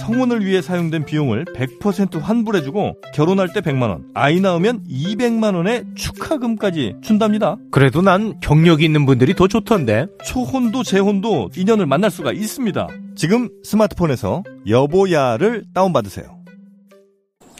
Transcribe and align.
성혼을 0.00 0.44
위해 0.44 0.60
사용된 0.62 1.04
비용을 1.04 1.44
100% 1.56 2.20
환불해주고 2.20 2.96
결혼할 3.14 3.52
때 3.52 3.60
100만원, 3.60 4.02
아이 4.14 4.40
낳으면 4.40 4.84
200만원의 4.88 5.96
축하금까지 5.96 6.96
준답니다. 7.02 7.56
그래도 7.70 8.02
난 8.02 8.38
경력이 8.40 8.84
있는 8.84 9.06
분들이 9.06 9.34
더 9.34 9.48
좋던데. 9.48 10.06
초혼도 10.24 10.82
재혼도 10.82 11.50
인연을 11.56 11.86
만날 11.86 12.10
수가 12.10 12.32
있습니다. 12.32 12.88
지금 13.16 13.48
스마트폰에서 13.62 14.42
여보야를 14.68 15.64
다운받으세요. 15.74 16.26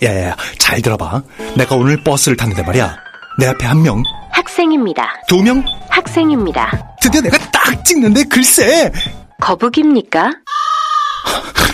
야야야, 0.03 0.37
잘 0.59 0.83
들어봐. 0.83 1.23
내가 1.57 1.77
오늘 1.77 2.03
버스를 2.03 2.37
탔는데 2.37 2.63
말이야. 2.63 2.97
내 3.39 3.47
앞에 3.47 3.65
한 3.67 3.83
명, 3.83 4.03
학생입니다. 4.31 5.09
두 5.29 5.43
명, 5.43 5.65
학생입니다. 5.89 6.97
드디어 7.01 7.21
내가 7.21 7.39
딱 7.51 7.85
찍는데 7.85 8.25
글쎄! 8.25 8.93
거북입니까? 9.41 10.31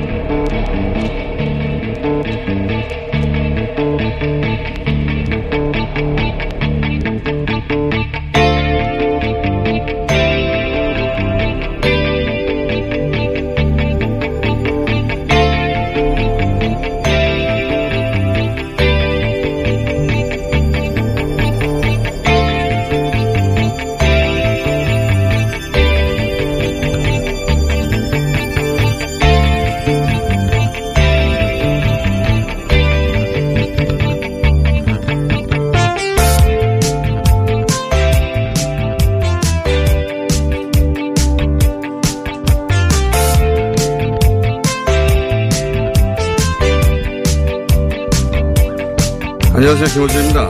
안녕하세요. 49.73 50.05
김호주입니다. 50.05 50.49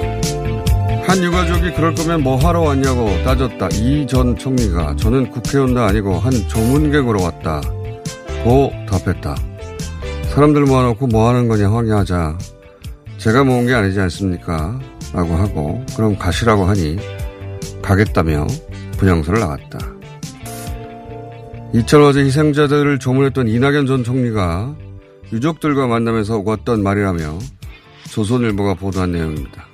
한 1.06 1.24
유가족이 1.24 1.76
그럴 1.76 1.94
거면 1.94 2.24
뭐 2.24 2.38
하러 2.38 2.62
왔냐고 2.62 3.08
따졌다. 3.24 3.70
이 3.74 4.08
전 4.08 4.36
총리가 4.36 4.96
저는 4.96 5.30
국회의원도 5.30 5.80
아니고 5.80 6.16
한 6.18 6.32
조문객으로 6.48 7.22
왔다. 7.22 7.62
고 8.44 8.72
답했다. 8.90 9.36
사람들 10.34 10.64
모아놓고 10.64 11.06
뭐 11.06 11.30
하는 11.30 11.48
거냐 11.48 11.72
확인하자. 11.72 12.36
제가 13.20 13.44
모은 13.44 13.68
게 13.68 13.76
아니지 13.76 14.00
않습니까? 14.00 14.80
라고 15.14 15.36
하고 15.36 15.86
그럼 15.96 16.18
가시라고 16.18 16.66
하니 16.66 16.98
가겠다며 17.84 18.48
분향소를 18.98 19.40
나갔다. 19.40 19.78
이철 21.74 22.02
어제 22.02 22.22
희생자들을 22.22 22.98
조문했던 22.98 23.50
이낙연 23.50 23.86
전 23.86 24.04
총리가 24.04 24.76
유족들과 25.32 25.86
만나면서 25.86 26.38
오갔던 26.38 26.82
말이라며 26.82 27.38
조선일보가 28.12 28.74
보도한 28.76 29.14
내용입니다. 29.14 29.66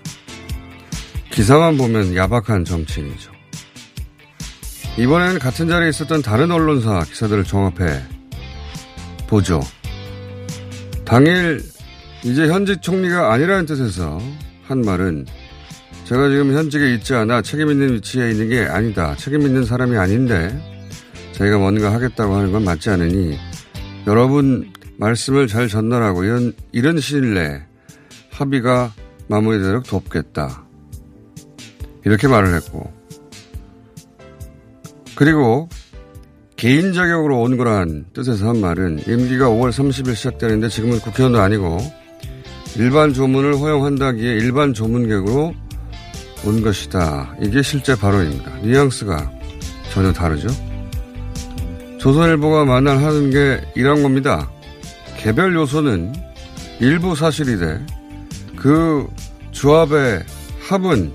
기사만 1.32 1.78
보면 1.78 2.16
야박한 2.16 2.66
정치인이죠. 2.66 3.32
이번에는 4.98 5.40
같은 5.40 5.68
자리에 5.68 5.90
있었던 5.90 6.22
다른 6.22 6.52
언론사 6.52 7.04
기사들을 7.04 7.44
종합해 7.44 8.02
보죠. 9.28 9.60
당일 11.04 11.62
이제 12.24 12.48
현직 12.48 12.82
총리가 12.82 13.34
아니라는 13.34 13.66
뜻에서 13.66 14.20
한 14.68 14.82
말은 14.82 15.26
제가 16.06 16.30
지금 16.30 16.56
현직에 16.56 16.94
있지 16.96 17.14
않아 17.14 17.42
책임 17.42 17.70
있는 17.70 17.94
위치에 17.96 18.32
있는 18.32 18.50
게 18.50 18.62
아니다. 18.62 19.16
책임 19.16 19.42
있는 19.42 19.66
사람이 19.66 19.98
아닌데 19.98 20.58
저희가 21.34 21.58
뭔가 21.58 21.92
하겠다고 21.94 22.36
하는 22.36 22.52
건 22.52 22.64
맞지 22.64 22.90
않으니 22.90 23.38
여러분 24.06 24.72
말씀을 24.98 25.48
잘 25.48 25.68
전달하고 25.68 26.24
이런 26.24 26.54
이런 26.72 26.96
내에 26.96 27.68
합의가 28.38 28.92
마무리되도록 29.28 29.84
돕겠다. 29.86 30.64
이렇게 32.06 32.28
말을 32.28 32.54
했고 32.56 32.92
그리고 35.16 35.68
개인 36.56 36.94
자격으로 36.94 37.42
온 37.42 37.58
거란 37.58 38.06
뜻에서 38.14 38.50
한 38.50 38.62
말은 38.62 39.00
임기가 39.08 39.48
5월 39.50 39.70
30일 39.70 40.16
시작되는데 40.16 40.70
지금은 40.70 41.00
국회의원도 41.00 41.40
아니고 41.40 41.78
일반 42.78 43.14
조문을 43.14 43.60
허용한다기에 43.60 44.34
일반 44.34 44.74
조문객으로 44.74 45.54
온 46.46 46.62
것이다. 46.62 47.36
이게 47.42 47.62
실제 47.62 47.96
발언입니다. 47.96 48.58
뉘앙스가 48.62 49.32
전혀 49.92 50.14
다르죠. 50.14 50.48
조선일보가 51.98 52.66
만날 52.66 53.04
하는 53.04 53.32
게 53.32 53.62
이런 53.76 54.04
겁니다. 54.04 54.50
개별 55.18 55.56
요소는 55.56 56.14
일부 56.80 57.16
사실이 57.16 57.58
돼 57.58 57.84
그 58.58 59.08
조합의 59.52 60.26
합은 60.68 61.14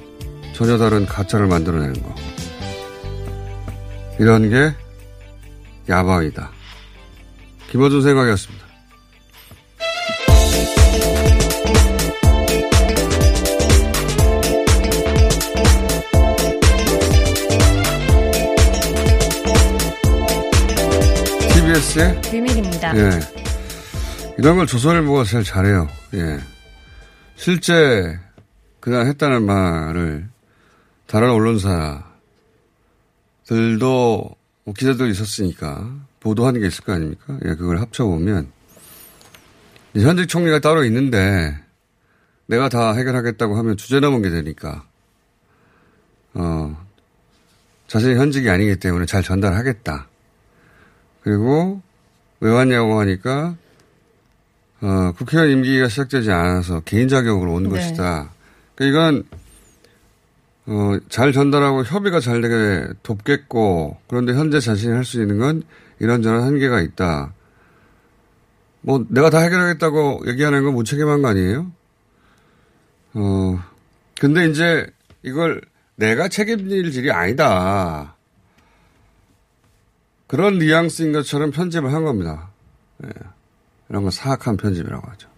전혀 0.54 0.78
다른 0.78 1.04
가짜를 1.04 1.46
만들어내는 1.48 2.02
거. 2.02 2.14
이런 4.18 4.48
게 4.48 4.74
야방이다. 5.88 6.50
김어준 7.70 8.02
생각이었습니다. 8.02 8.62
TBS의 21.52 22.20
비밀입니다. 22.22 22.96
예. 22.96 23.20
이런 24.38 24.56
걸 24.56 24.66
조선일보가 24.66 25.24
제일 25.24 25.44
잘해요. 25.44 25.88
예. 26.14 26.38
실제 27.42 28.20
그날 28.78 29.06
했다는 29.06 29.42
말을 29.42 30.28
다른 31.08 31.30
언론사들도 31.30 32.04
뭐 34.64 34.74
기자들 34.74 35.10
있었으니까 35.10 35.92
보도하는 36.20 36.60
게 36.60 36.68
있을 36.68 36.84
거 36.84 36.92
아닙니까? 36.92 37.36
예, 37.44 37.56
그걸 37.56 37.80
합쳐보면 37.80 38.52
현직 39.94 40.28
총리가 40.28 40.60
따로 40.60 40.84
있는데 40.84 41.58
내가 42.46 42.68
다 42.68 42.92
해결하겠다고 42.92 43.56
하면 43.56 43.76
주제 43.76 43.98
넘은 43.98 44.22
게 44.22 44.30
되니까 44.30 44.86
어 46.34 46.86
자신이 47.88 48.14
현직이 48.14 48.48
아니기 48.50 48.76
때문에 48.76 49.04
잘 49.06 49.24
전달하겠다. 49.24 50.06
그리고 51.22 51.82
왜 52.38 52.52
왔냐고 52.52 53.00
하니까 53.00 53.56
어, 54.82 55.12
국회의원 55.16 55.50
임기가 55.52 55.88
시작되지 55.88 56.30
않아서 56.32 56.80
개인 56.80 57.08
자격으로 57.08 57.54
온 57.54 57.62
네. 57.64 57.68
것이다. 57.70 58.32
그러니까 58.74 58.98
이건 59.10 59.24
어, 60.66 60.98
잘 61.08 61.32
전달하고 61.32 61.84
협의가 61.84 62.20
잘 62.20 62.40
되게 62.40 62.88
돕겠고 63.02 63.98
그런데 64.08 64.32
현재 64.32 64.60
자신이 64.60 64.92
할 64.92 65.04
수 65.04 65.20
있는 65.20 65.38
건 65.38 65.62
이런저런 66.00 66.42
한계가 66.42 66.80
있다. 66.80 67.32
뭐 68.80 69.04
내가 69.08 69.30
다 69.30 69.38
해결하겠다고 69.38 70.22
얘기하는 70.26 70.64
건 70.64 70.74
무책임한 70.74 71.22
거 71.22 71.28
아니에요? 71.28 71.70
어 73.14 73.62
근데 74.20 74.48
이제 74.48 74.86
이걸 75.22 75.60
내가 75.94 76.28
책임질 76.28 76.86
일이 76.92 77.12
아니다. 77.12 78.16
그런 80.26 80.58
뉘앙스인 80.58 81.12
것처럼 81.12 81.52
편집을 81.52 81.92
한 81.92 82.04
겁니다. 82.04 82.50
예. 83.04 83.10
이런 83.92 84.04
건 84.04 84.10
사악한 84.10 84.56
편집이라고 84.56 85.06
하죠. 85.10 85.28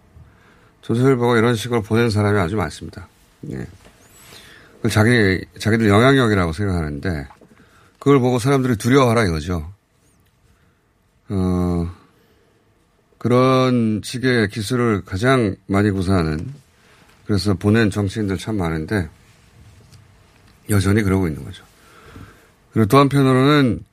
조선일보가 0.79 1.37
이런 1.37 1.55
식으로 1.55 1.81
보낸 1.81 2.09
사람이 2.09 2.39
아주 2.39 2.55
많습니다. 2.55 3.09
예. 3.51 3.67
그 4.81 4.87
자기, 4.87 5.43
자기들 5.59 5.89
영향력이라고 5.89 6.53
생각하는데, 6.53 7.27
그걸 7.99 8.19
보고 8.19 8.39
사람들이 8.39 8.77
두려워하라 8.77 9.25
이거죠. 9.25 9.73
어, 11.27 11.91
그런 13.17 13.99
식의 14.01 14.47
기술을 14.47 15.03
가장 15.03 15.57
많이 15.67 15.91
구사하는, 15.91 16.53
그래서 17.25 17.55
보낸 17.55 17.89
정치인들 17.89 18.37
참 18.37 18.55
많은데, 18.55 19.09
여전히 20.69 21.03
그러고 21.03 21.27
있는 21.27 21.43
거죠. 21.43 21.65
그리고 22.71 22.87
또 22.87 22.99
한편으로는, 22.99 23.83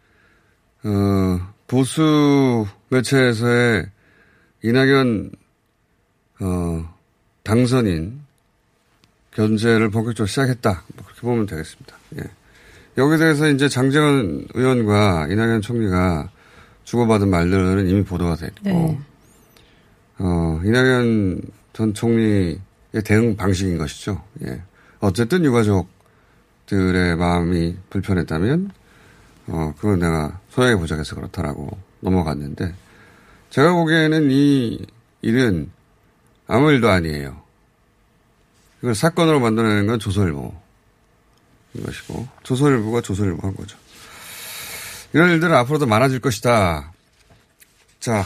어, 0.85 1.53
보수 1.67 2.65
매체에서의 2.91 3.91
이낙연, 4.63 5.33
어, 6.41 6.95
당선인 7.43 8.21
견제를 9.33 9.91
본격적으로 9.91 10.27
시작했다. 10.27 10.85
뭐 10.95 11.05
그렇게 11.05 11.21
보면 11.23 11.47
되겠습니다. 11.47 11.97
예. 12.17 12.23
여기에 12.99 13.19
대해서 13.19 13.49
이제 13.49 13.69
장재원 13.69 14.47
의원과 14.55 15.29
이낙연 15.31 15.63
총리가 15.63 16.31
주고받은 16.85 17.29
말들은 17.29 17.89
이미 17.89 18.05
보도가 18.05 18.37
됐고, 18.37 18.61
네. 18.63 18.99
어, 20.19 20.61
이낙연 20.65 21.41
전 21.73 21.95
총리의 21.95 22.59
대응 23.05 23.37
방식인 23.37 23.79
것이죠. 23.79 24.23
예. 24.45 24.63
어쨌든 25.01 25.45
유가족들의 25.45 27.17
마음이 27.17 27.77
불편했다면, 27.91 28.71
어, 29.49 29.75
그건 29.79 30.01
내가 30.01 30.39
소양해 30.51 30.77
보자고 30.77 31.01
해서 31.01 31.17
그렇다라고 31.17 31.79
넘어갔는데, 32.01 32.75
제가 33.53 33.75
보기에는 33.75 34.31
이 34.31 34.79
일은 35.21 35.71
아무 36.47 36.73
일도 36.73 36.89
아니에요. 36.89 37.43
이걸 38.81 38.95
사건으로 38.95 39.41
만들어내는 39.41 39.87
건 39.87 39.99
조선일보. 39.99 40.55
이것이고, 41.75 42.29
조선일보가 42.45 43.03
조선일보 43.03 43.47
한 43.47 43.55
거죠. 43.55 43.77
이런 45.13 45.31
일들은 45.33 45.55
앞으로도 45.55 45.85
많아질 45.85 46.21
것이다. 46.21 46.93
자, 48.01 48.25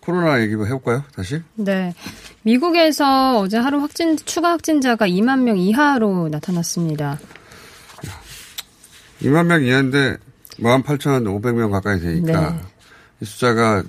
코로나 0.00 0.42
얘기 0.42 0.56
뭐 0.56 0.66
해볼까요? 0.66 1.04
다시? 1.14 1.42
네. 1.54 1.94
미국에서 2.42 3.38
어제 3.38 3.56
하루 3.56 3.80
확진, 3.80 4.18
추가 4.18 4.50
확진자가 4.50 5.08
2만 5.08 5.40
명 5.40 5.56
이하로 5.56 6.28
나타났습니다. 6.28 7.18
2만 9.22 9.46
명 9.46 9.64
이하인데 9.64 10.18
18,500명 10.60 11.70
가까이 11.70 11.98
되니까 11.98 12.50
네. 12.50 12.60
이 13.22 13.24
숫자가 13.24 13.82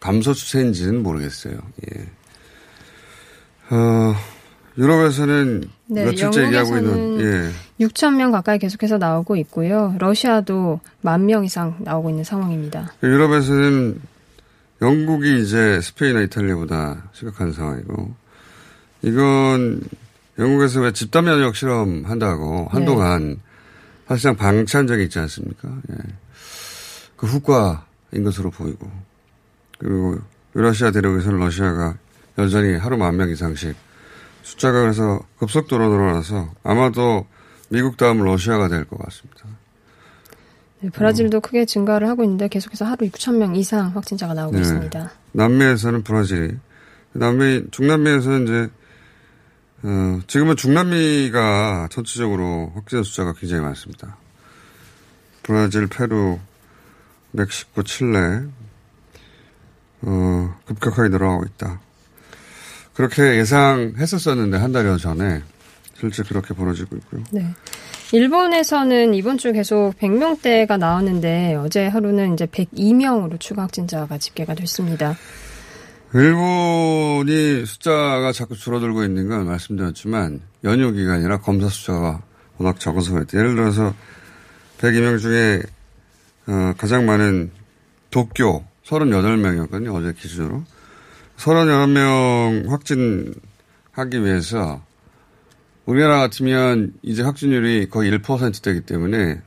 감소 0.00 0.32
추세인지는 0.32 1.02
모르겠어요. 1.02 1.54
예. 1.54 2.06
어, 3.74 4.14
유럽에서는 4.78 5.64
네, 5.86 6.04
며칠째 6.06 6.44
얘기하고 6.46 6.76
있는, 6.78 7.20
예. 7.20 7.84
6천 7.86 8.14
명 8.16 8.30
가까이 8.30 8.58
계속해서 8.58 8.98
나오고 8.98 9.36
있고요. 9.36 9.94
러시아도 9.98 10.80
만 11.02 11.26
명 11.26 11.44
이상 11.44 11.76
나오고 11.80 12.10
있는 12.10 12.24
상황입니다. 12.24 12.92
유럽에서는 13.02 14.00
영국이 14.82 15.42
이제 15.42 15.80
스페인이나 15.82 16.22
이탈리아보다 16.22 17.10
심각한 17.12 17.52
상황이고, 17.52 18.14
이건 19.02 19.82
영국에서 20.38 20.80
왜 20.80 20.92
집단 20.92 21.24
면역 21.24 21.54
실험 21.56 22.04
한다고 22.06 22.66
한동안 22.70 23.38
사실상 24.08 24.36
방치한 24.36 24.86
적이 24.86 25.04
있지 25.04 25.18
않습니까? 25.18 25.68
예. 25.90 25.96
그 27.16 27.26
후과인 27.26 28.24
것으로 28.24 28.50
보이고, 28.50 28.90
그리고 29.80 30.18
유라시아 30.54 30.90
대륙에서는 30.92 31.38
러시아가 31.38 31.96
여전히 32.38 32.76
하루 32.76 32.96
만 32.96 33.16
명 33.16 33.28
이상씩 33.30 33.74
숫자가 34.42 34.82
그래서 34.82 35.20
급속도로 35.38 35.88
늘어나서 35.88 36.50
아마도 36.62 37.26
미국 37.70 37.96
다음 37.96 38.22
러시아가 38.22 38.68
될 38.68 38.84
것 38.84 38.98
같습니다. 38.98 39.44
네, 40.80 40.90
브라질도 40.90 41.40
크게 41.40 41.66
증가를 41.66 42.08
하고 42.08 42.22
있는데 42.24 42.48
계속해서 42.48 42.84
하루 42.84 43.06
6천 43.06 43.36
명 43.36 43.54
이상 43.56 43.94
확진자가 43.94 44.34
나오고 44.34 44.54
네. 44.56 44.60
있습니다. 44.62 45.10
남미에서는 45.32 46.02
브라질이, 46.02 46.56
남미, 47.12 47.64
중남미에서는 47.70 48.42
이제, 48.44 48.68
어, 49.82 50.20
지금은 50.26 50.56
중남미가 50.56 51.88
전체적으로 51.90 52.72
확진 52.74 53.02
숫자가 53.02 53.34
굉장히 53.34 53.62
많습니다. 53.62 54.16
브라질, 55.42 55.86
페루, 55.86 56.38
멕시코, 57.32 57.82
칠레, 57.82 58.42
어, 60.02 60.54
급격하게 60.66 61.08
늘어나고 61.08 61.44
있다. 61.44 61.80
그렇게 62.94 63.36
예상했었었는데, 63.38 64.56
한 64.58 64.72
달여 64.72 64.96
전에. 64.96 65.42
실제 66.00 66.22
그렇게 66.22 66.54
벌어지고 66.54 66.96
있고요. 66.96 67.22
네. 67.30 67.46
일본에서는 68.12 69.14
이번 69.14 69.38
주 69.38 69.52
계속 69.52 69.92
100명대가 70.00 70.78
나왔는데 70.78 71.54
어제 71.56 71.86
하루는 71.86 72.34
이제 72.34 72.46
102명으로 72.46 73.38
추가 73.38 73.62
확진자가 73.62 74.18
집계가 74.18 74.54
됐습니다. 74.54 75.14
일본이 76.12 77.64
숫자가 77.64 78.32
자꾸 78.32 78.56
줄어들고 78.56 79.04
있는 79.04 79.28
건 79.28 79.46
말씀드렸지만 79.46 80.40
연휴 80.64 80.90
기간이라 80.90 81.38
검사 81.38 81.68
숫자가 81.68 82.20
워낙 82.58 82.80
적어서 82.80 83.12
그랬대. 83.12 83.38
예를 83.38 83.54
들어서 83.54 83.94
102명 84.78 85.20
중에 85.20 85.62
어, 86.48 86.72
가장 86.76 87.06
많은 87.06 87.52
도쿄 88.10 88.64
38명이었거든요. 88.90 89.94
어제 89.94 90.12
기준으로. 90.12 90.64
38명 91.36 92.68
확진하기 92.68 94.24
위해서 94.24 94.82
우리나라 95.86 96.18
같으면 96.18 96.92
이제 97.02 97.22
확진율이 97.22 97.88
거의 97.88 98.10
1%되기 98.12 98.82
때문에 98.82 99.40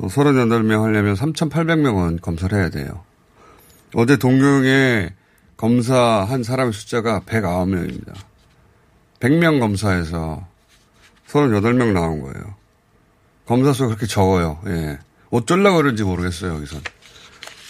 38명 0.00 0.82
하려면 0.82 1.14
3,800명은 1.14 2.20
검사를 2.20 2.58
해야 2.58 2.68
돼요. 2.70 3.04
어제 3.94 4.16
동경에 4.16 5.10
검사한 5.56 6.42
사람의 6.42 6.72
숫자가 6.72 7.20
109명입니다. 7.20 8.14
100명 9.20 9.60
검사해서 9.60 10.46
38명 11.28 11.92
나온 11.92 12.20
거예요. 12.22 12.56
검사 13.46 13.72
수가 13.72 13.88
그렇게 13.88 14.06
적어요. 14.06 14.60
예. 14.66 14.98
어쩌려고 15.30 15.78
그런지 15.78 16.02
모르겠어요, 16.02 16.54
여기선. 16.56 16.80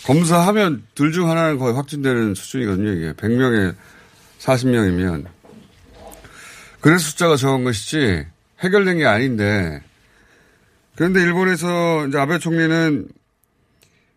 검사하면 0.04 0.84
둘 0.94 1.12
중 1.12 1.30
하나는 1.30 1.58
거의 1.58 1.74
확진되는 1.74 2.34
수준이거든요, 2.34 2.90
이게. 2.90 3.12
100명에 3.14 3.75
40명이면. 4.40 5.26
그래서 6.80 7.04
숫자가 7.08 7.37
적은 7.37 7.64
것이지 7.64 8.26
해결된 8.61 8.99
게 8.99 9.06
아닌데. 9.06 9.82
그런데 10.96 11.23
일본에서 11.23 12.06
이제 12.06 12.18
아베 12.18 12.38
총리는, 12.38 13.08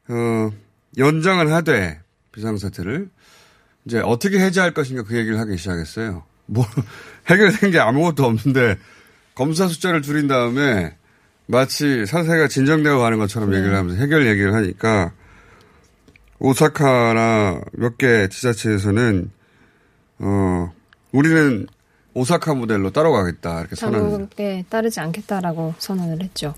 어, 0.09 0.51
연장을 0.97 1.51
하되, 1.53 1.99
비상사태를. 2.33 3.09
이제 3.85 3.99
어떻게 3.99 4.39
해제할 4.39 4.73
것인가 4.73 5.03
그 5.03 5.15
얘기를 5.15 5.39
하기 5.39 5.57
시작했어요. 5.57 6.23
뭐, 6.45 6.65
해결된 7.29 7.71
게 7.71 7.79
아무것도 7.79 8.25
없는데, 8.25 8.77
검사 9.35 9.67
숫자를 9.67 10.01
줄인 10.01 10.27
다음에, 10.27 10.95
마치 11.45 12.05
사태가 12.05 12.49
진정되어 12.49 12.97
가는 12.99 13.17
것처럼 13.17 13.53
얘기를 13.55 13.73
하면서 13.75 13.97
해결 14.01 14.27
얘기를 14.27 14.53
하니까, 14.53 15.13
오사카나 16.39 17.61
몇 17.73 17.97
개 17.97 18.27
지자체에서는, 18.29 19.31
어, 20.19 20.73
우리는 21.11 21.67
오사카 22.13 22.53
모델로 22.53 22.91
따라가겠다, 22.91 23.61
이렇게 23.61 23.75
선언을. 23.75 24.09
당국에 24.11 24.65
따르지 24.69 24.99
않겠다라고 24.99 25.75
선언을 25.79 26.21
했죠. 26.23 26.53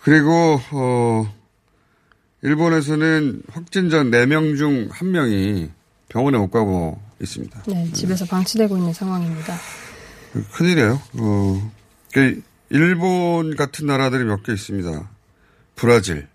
그리고, 0.00 0.60
어, 0.72 1.34
일본에서는 2.42 3.42
확진자 3.50 4.04
4명 4.04 4.56
중 4.56 4.88
1명이 4.90 5.70
병원에 6.08 6.38
못 6.38 6.50
가고 6.50 7.00
있습니다. 7.20 7.62
네, 7.66 7.90
집에서 7.92 8.24
방치되고 8.26 8.76
있는 8.76 8.92
상황입니다. 8.92 9.54
큰일이에요. 10.52 11.00
어, 11.18 11.72
그 12.12 12.42
일본 12.70 13.56
같은 13.56 13.86
나라들이 13.86 14.24
몇 14.24 14.42
개 14.44 14.52
있습니다. 14.52 15.08
브라질. 15.76 16.28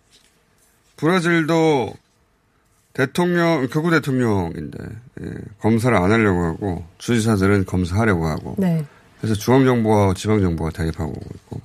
브라질도 0.98 1.94
대통령, 2.94 3.68
극우 3.70 3.90
대통령인데, 3.90 4.78
예, 5.22 5.34
검사를 5.60 5.96
안 5.96 6.12
하려고 6.12 6.44
하고, 6.44 6.86
주지사들은 6.98 7.66
검사하려고 7.66 8.28
하고, 8.28 8.56
네. 8.58 8.86
그래서 9.20 9.36
중앙정부와 9.36 10.14
지방정부가 10.14 10.72
대립하고 10.72 11.14
있고, 11.36 11.62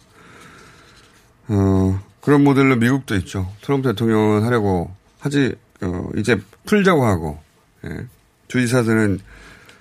어, 1.49 2.01
그런 2.21 2.45
모델로 2.45 2.77
미국도 2.77 3.17
있죠. 3.17 3.53
트럼프 3.63 3.89
대통령은 3.89 4.45
하려고 4.45 4.95
하지, 5.19 5.55
어, 5.81 6.09
이제 6.17 6.41
풀자고 6.65 7.05
하고, 7.05 7.41
예. 7.85 8.07
주지사들은 8.49 9.19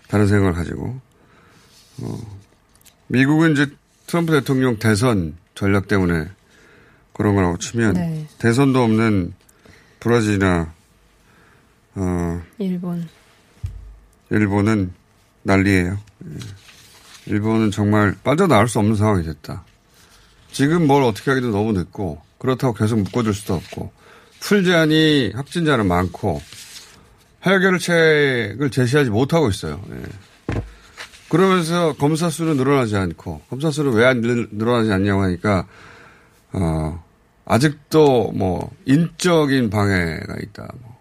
다른 0.07 0.27
생각을 0.27 0.53
가지고, 0.53 0.99
어, 2.01 2.17
미국은 3.07 3.51
이제 3.51 3.67
트럼프 4.07 4.31
대통령 4.31 4.77
대선 4.79 5.35
전략 5.53 5.87
때문에 5.87 6.27
그런 7.13 7.35
거라고 7.35 7.57
치면, 7.59 7.93
네. 7.93 8.27
대선도 8.39 8.83
없는 8.83 9.33
브라질이나 9.99 10.74
어, 11.95 12.41
일본. 12.57 13.07
일본은 14.29 14.93
난리예요. 15.43 15.97
예. 16.25 16.37
일본은 17.27 17.71
정말 17.71 18.15
빠져나올 18.23 18.67
수 18.67 18.79
없는 18.79 18.95
상황이 18.95 19.23
됐다. 19.23 19.63
지금 20.51 20.87
뭘 20.87 21.03
어떻게 21.03 21.31
하기도 21.31 21.51
너무 21.51 21.73
늦고 21.73 22.21
그렇다고 22.37 22.73
계속 22.73 22.99
묶어줄 22.99 23.33
수도 23.33 23.55
없고 23.55 23.91
풀제한이 24.41 25.31
확진자는 25.35 25.87
많고 25.87 26.41
해결책을 27.43 28.69
제시하지 28.71 29.09
못하고 29.09 29.49
있어요. 29.49 29.81
예. 29.91 30.55
그러면서 31.29 31.93
검사 31.93 32.29
수는 32.29 32.57
늘어나지 32.57 32.95
않고 32.95 33.41
검사 33.49 33.71
수는 33.71 33.93
왜 33.93 34.05
안 34.05 34.21
늘어나지 34.21 34.91
않냐고 34.91 35.21
하니까 35.23 35.67
어 36.53 37.03
아직도 37.45 38.31
뭐 38.33 38.71
인적인 38.85 39.69
방해가 39.69 40.35
있다. 40.43 40.67
뭐. 40.81 40.94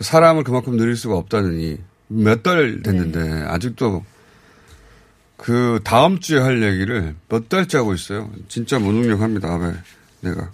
사람을 0.00 0.44
그만큼 0.44 0.76
늘릴 0.76 0.96
수가 0.96 1.16
없다느니 1.16 1.78
몇 2.08 2.42
달 2.42 2.82
됐는데 2.82 3.22
네. 3.22 3.42
아직도 3.46 4.04
그 5.36 5.80
다음 5.84 6.20
주에 6.20 6.38
할 6.40 6.62
얘기를 6.62 7.14
몇 7.28 7.48
달째 7.48 7.78
하고 7.78 7.94
있어요. 7.94 8.30
진짜 8.48 8.78
무능력합니다. 8.78 9.56
왜 9.56 9.72
내가 10.20 10.50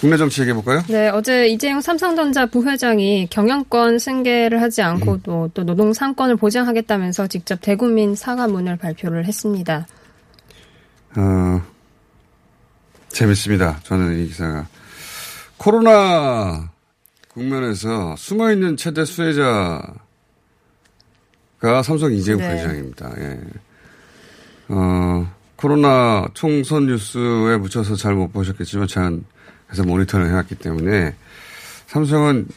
국내 0.00 0.16
정치 0.16 0.40
얘기해 0.42 0.54
볼까요? 0.54 0.82
네, 0.88 1.08
어제 1.08 1.48
이재용 1.48 1.80
삼성전자 1.80 2.46
부회장이 2.46 3.26
경영권 3.30 3.98
승계를 3.98 4.60
하지 4.62 4.82
않고 4.82 5.12
음. 5.12 5.20
또, 5.24 5.50
또 5.54 5.64
노동 5.64 5.92
상권을 5.92 6.36
보장하겠다면서 6.36 7.26
직접 7.26 7.58
대국민 7.60 8.14
사과문을 8.14 8.76
발표를 8.76 9.24
했습니다. 9.24 9.86
어, 11.16 11.62
재밌습니다. 13.08 13.80
저는 13.82 14.20
이 14.20 14.28
기사가 14.28 14.68
코로나 15.56 16.70
국면에서 17.38 18.14
숨어 18.16 18.52
있는 18.52 18.76
최대 18.76 19.04
수혜자가 19.04 19.94
삼성 21.82 22.12
이재용 22.12 22.38
네. 22.40 22.48
부회장입니다. 22.48 23.14
예. 23.18 23.40
어, 24.68 25.32
코로나 25.56 26.26
총선 26.34 26.86
뉴스에 26.86 27.56
묻혀서 27.56 27.96
잘 27.96 28.14
못 28.14 28.32
보셨겠지만 28.32 28.86
제가 28.86 29.10
그래서 29.66 29.82
모니터를 29.84 30.28
해왔기 30.28 30.56
때문에 30.56 31.14
삼성은 31.86 32.48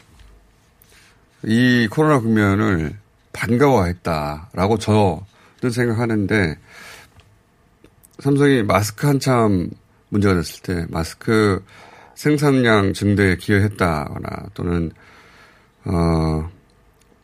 이 1.44 1.88
코로나 1.90 2.20
국면을 2.20 2.96
반가워했다라고 3.32 4.78
저는 4.78 5.70
생각하는데 5.72 6.56
삼성이 8.18 8.62
마스크 8.62 9.06
한참 9.06 9.70
문제가 10.10 10.34
됐을 10.34 10.62
때 10.62 10.86
마스크 10.90 11.64
생산량 12.22 12.92
증대에 12.92 13.34
기여했다거나 13.34 14.50
또는 14.54 14.92
어 15.84 16.48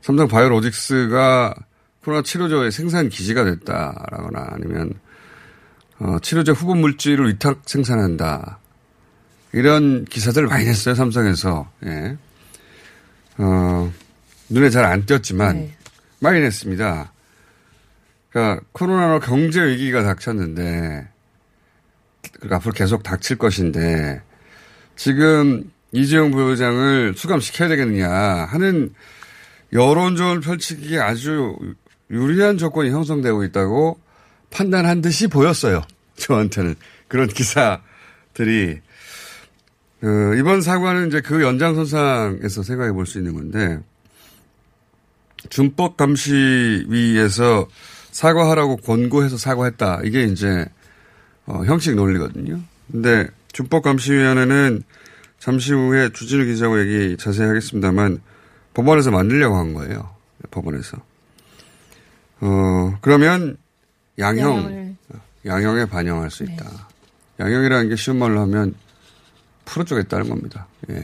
삼성 0.00 0.26
바이오로직스가 0.26 1.55
코로나 2.02 2.23
치료제의 2.23 2.73
생산 2.73 3.09
기지가 3.09 3.45
됐다라거나 3.45 4.49
아니면 4.50 4.95
어 6.00 6.19
치료제 6.21 6.50
후보 6.50 6.75
물질을 6.75 7.28
위탁 7.28 7.62
생산한다. 7.64 8.59
이런 9.52 10.05
기사들을 10.05 10.49
많이 10.49 10.64
냈어요, 10.64 10.97
삼성에서. 10.97 11.71
예. 11.87 12.17
어, 13.38 13.93
눈에 14.49 14.69
잘 14.69 14.85
안 14.85 15.07
띄었지만 15.07 15.57
네. 15.57 15.76
많이 16.19 16.40
냈습니다. 16.40 17.12
그러니까 18.31 18.64
코로나로 18.73 19.21
경제 19.21 19.64
위기가 19.64 20.02
닥쳤는데 20.02 21.09
그러니까 22.33 22.57
앞으로 22.57 22.73
계속 22.73 23.05
닥칠 23.05 23.38
것인데 23.38 24.23
지금 24.99 25.71
이재용 25.93 26.33
부회장을 26.33 27.14
수감시켜야 27.17 27.69
되겠느냐 27.69 28.11
하는 28.11 28.93
여론전을 29.73 30.40
펼치기에 30.40 30.99
아주 30.99 31.57
유리한 32.11 32.59
조건이 32.59 32.90
형성되고 32.90 33.45
있다고 33.45 33.99
판단한 34.50 35.00
듯이 35.00 35.28
보였어요. 35.28 35.83
저한테는 36.17 36.75
그런 37.07 37.28
기사들이 37.28 38.81
그 40.00 40.37
이번 40.37 40.62
사과는 40.62 41.09
이제 41.09 41.21
그 41.21 41.43
연장선상에서 41.43 42.62
생각해 42.64 42.93
볼 42.93 43.07
수 43.07 43.19
있는 43.19 43.35
건데 43.35 43.78
준법 45.49 45.97
감시위에서 45.97 47.69
사과하라고 48.11 48.78
권고해서 48.78 49.37
사과했다. 49.37 50.00
이게 50.05 50.25
이제 50.25 50.67
어, 51.47 51.62
형식 51.64 51.95
논리거든요. 51.95 52.61
근데 52.90 53.28
준법 53.52 53.83
감시위원회는 53.83 54.83
잠시 55.38 55.73
후에 55.73 56.11
주진우 56.12 56.45
기자하고 56.45 56.81
얘기 56.81 57.17
자세히 57.17 57.47
하겠습니다만 57.47 58.21
법원에서 58.75 59.11
만들려고 59.11 59.57
한 59.57 59.75
거예요. 59.75 60.14
법원에서. 60.50 60.99
어, 62.40 62.99
그러면 63.00 63.57
양형, 64.19 64.57
양형을. 64.57 64.97
양형에 65.47 65.87
반영할 65.87 66.31
수 66.31 66.45
있다. 66.45 66.64
네. 66.64 66.76
양형이라는 67.40 67.88
게 67.88 67.97
쉬운 67.97 68.19
말로 68.19 68.40
하면 68.40 68.75
풀어주겠다는 69.64 70.28
겁니다. 70.28 70.67
예. 70.90 71.02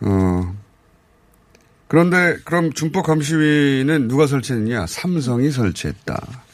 어, 0.00 0.54
그런데 1.88 2.36
그럼 2.44 2.72
준법감시위는 2.72 4.08
누가 4.08 4.26
설치했느냐? 4.26 4.86
삼성이 4.86 5.50
설치했다. 5.50 6.45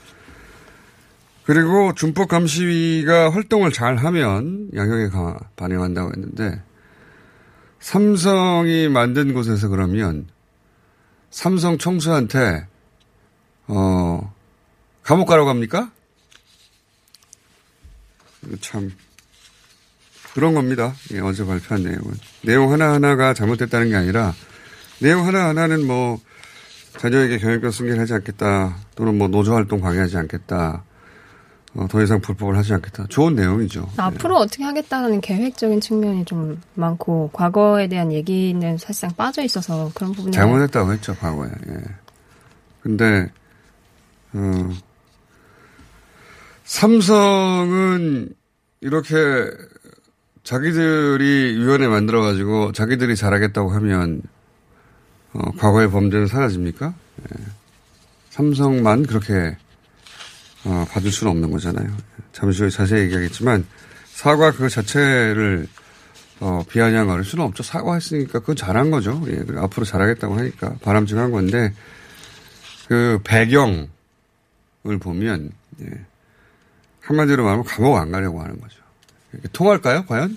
그리고 1.45 1.93
준법 1.95 2.29
감시위가 2.29 3.33
활동을 3.33 3.73
잘 3.73 3.97
하면 3.97 4.71
양형에 4.75 5.09
반영한다고 5.57 6.13
했는데 6.13 6.63
삼성이 7.81 8.89
만든 8.89 9.35
곳에서 9.35 9.69
그러면 9.69 10.29
삼성 11.31 11.79
총수한테 11.79 12.67
어 13.67 14.33
감옥 15.03 15.27
가라고 15.27 15.49
합니까? 15.49 15.91
참 18.61 18.93
그런 20.35 20.55
겁니다. 20.55 20.95
예, 21.13 21.21
어제 21.21 21.45
발표한 21.45 21.83
내용은. 21.83 22.15
내용 22.43 22.73
하나 22.73 22.93
하나가 22.93 23.35
잘못됐다는 23.35 23.91
게 23.91 23.97
아니라 23.97 24.33
내용 25.01 25.27
하나 25.27 25.49
하나는 25.49 25.87
뭐 25.87 26.21
자녀에게 26.99 27.39
경영권 27.39 27.71
승계를 27.71 28.01
하지 28.01 28.15
않겠다 28.15 28.77
또는 28.95 29.19
뭐 29.19 29.29
노조 29.29 29.55
활동 29.55 29.81
방해하지 29.81 30.17
않겠다 30.19 30.85
어, 30.85 30.92
더 31.89 32.03
이상 32.03 32.21
불법을 32.21 32.57
하지 32.57 32.75
않겠다. 32.75 33.07
좋은 33.09 33.35
내용이죠. 33.35 33.89
앞으로 33.97 34.39
네. 34.39 34.45
어떻게 34.45 34.65
하겠다는 34.65 35.21
계획적인 35.23 35.81
측면이 35.81 36.27
좀 36.27 36.61
많고 36.75 37.31
과거에 37.33 37.89
대한 37.89 38.13
얘기는 38.13 38.79
사실상 38.79 39.11
빠져 39.17 39.43
있어서 39.43 39.91
그런 39.95 40.13
부분이 40.13 40.33
잘못했다고 40.33 40.93
했죠 40.93 41.15
과거에. 41.15 41.49
예. 41.69 41.83
근데 42.83 43.31
어, 44.35 44.71
삼성은 46.65 48.35
이렇게 48.81 49.17
자기들이 50.45 51.57
위원회 51.57 51.87
만들어 51.89 52.21
가지고 52.21 52.73
자기들이 52.73 53.17
잘하겠다고 53.17 53.71
하면 53.71 54.21
어, 55.33 55.53
과거의 55.53 55.91
범죄는 55.91 56.27
사라집니까? 56.27 56.93
예. 57.23 57.45
삼성만 58.29 59.05
그렇게 59.05 59.57
어, 60.65 60.87
봐줄 60.91 61.13
수는 61.13 61.31
없는 61.33 61.51
거잖아요. 61.51 61.97
잠시 62.33 62.63
후에 62.63 62.71
자세히 62.71 63.03
얘기하겠지만 63.03 63.67
사과 64.07 64.53
그 64.53 64.69
자체를 64.69 65.67
어, 66.41 66.65
비아냥할 66.69 67.25
수는 67.25 67.45
없죠. 67.45 67.63
사과했으니까 67.63 68.41
그건 68.41 68.57
잘한 68.57 68.91
거죠. 68.91 69.23
예, 69.29 69.45
앞으로 69.59 69.85
잘하겠다고 69.85 70.37
하니까 70.37 70.75
바람직한 70.83 71.31
건데 71.31 71.73
그 72.89 73.21
배경을 73.25 73.89
보면 75.01 75.51
예, 75.83 75.87
한마디로 77.01 77.45
말하면 77.45 77.65
감옥 77.65 77.97
안 77.97 78.11
가려고 78.11 78.41
하는 78.41 78.61
거죠. 78.61 78.77
통할까요, 79.53 80.05
과연? 80.07 80.37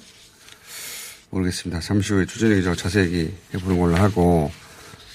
모르겠습니다. 1.29 1.81
잠시 1.81 2.13
후에 2.13 2.25
주진희 2.25 2.55
기자가 2.55 2.75
자세히 2.75 3.05
얘기해 3.05 3.63
보는 3.63 3.79
걸로 3.79 3.95
하고, 3.95 4.51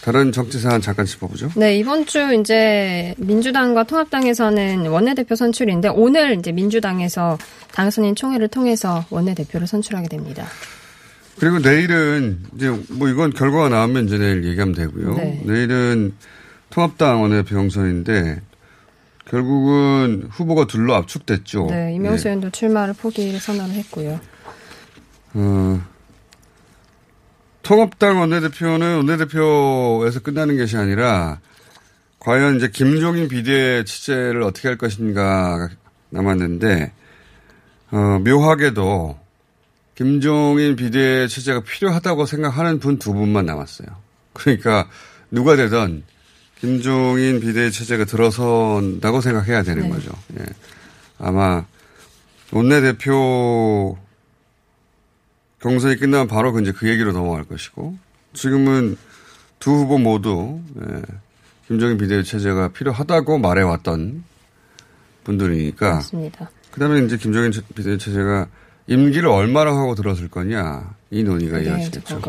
다른 0.02 0.33
정치 0.33 0.59
사안 0.59 0.80
잠깐 0.80 1.04
짚어보죠. 1.04 1.50
네, 1.57 1.76
이번 1.76 2.07
주 2.07 2.35
이제 2.35 3.14
민주당과 3.19 3.85
통합당에서는 3.85 4.87
원내대표 4.87 5.35
선출인데 5.35 5.88
오늘 5.88 6.38
이제 6.38 6.52
민주당에서 6.52 7.37
당선인 7.73 8.14
총회를 8.14 8.49
통해서 8.49 9.04
원내대표를 9.11 9.66
선출하게 9.66 10.09
됩니다. 10.09 10.47
그리고 11.38 11.59
내일은 11.59 12.40
이제 12.54 12.71
뭐 12.90 13.09
이건 13.09 13.33
결과가 13.33 13.69
나오면 13.69 14.07
이제 14.07 14.19
내일 14.19 14.45
얘기하면 14.45 14.75
되고요. 14.75 15.14
네. 15.16 15.42
내일은 15.45 16.14
통합당 16.71 17.23
원내대표 17.23 17.57
경선인데 17.57 18.40
결국은 19.26 20.28
후보가 20.30 20.66
둘로 20.66 20.95
압축됐죠. 20.95 21.66
네, 21.71 21.95
이명수 21.95 22.25
네. 22.25 22.30
의원도 22.30 22.50
출마를 22.50 22.95
포기를 22.95 23.38
선언을 23.38 23.75
했고요. 23.76 24.19
어, 25.35 25.80
통합당 27.70 28.18
원내대표는 28.18 28.96
원내대표에서 28.96 30.18
끝나는 30.24 30.58
것이 30.58 30.76
아니라 30.76 31.38
과연 32.18 32.56
이제 32.56 32.68
김종인 32.68 33.28
비대의 33.28 33.84
취재를 33.84 34.42
어떻게 34.42 34.66
할 34.66 34.76
것인가 34.76 35.68
남았는데 36.08 36.92
어, 37.92 37.96
묘하게도 38.24 39.16
김종인 39.94 40.74
비대 40.74 41.28
체제가 41.28 41.60
필요하다고 41.60 42.26
생각하는 42.26 42.80
분 42.80 42.98
두 42.98 43.12
분만 43.12 43.46
남았어요. 43.46 43.86
그러니까 44.32 44.88
누가 45.30 45.54
되든 45.54 46.02
김종인 46.58 47.38
비대 47.38 47.70
체제가 47.70 48.04
들어선다고 48.04 49.20
생각해야 49.20 49.62
되는 49.62 49.84
네. 49.84 49.90
거죠. 49.90 50.10
예. 50.40 50.44
아마 51.20 51.64
원내대표 52.50 53.96
경선이 55.61 55.97
끝나면 55.97 56.26
바로 56.26 56.52
그 56.52 56.62
이제 56.62 56.73
그 56.73 56.88
얘기로 56.88 57.12
넘어갈 57.12 57.45
것이고 57.45 57.97
지금은 58.33 58.97
두 59.59 59.73
후보 59.73 59.99
모두 59.99 60.61
예, 60.81 61.02
김종인 61.69 61.99
비대 61.99 62.23
체제가 62.23 62.69
필요하다고 62.69 63.38
말해왔던 63.38 64.25
분들이니까 65.25 65.95
맞습니다. 65.97 66.50
그다음에 66.71 67.05
이제 67.05 67.17
김종인 67.17 67.52
체- 67.52 67.61
비대 67.75 67.97
체제가 67.99 68.47
임기를 68.87 69.29
얼마나 69.29 69.71
하고 69.73 69.95
들었을 69.95 70.29
거냐 70.29 70.95
이 71.11 71.23
논의가 71.23 71.59
네, 71.59 71.64
이어지겠죠. 71.64 72.17
예. 72.17 72.21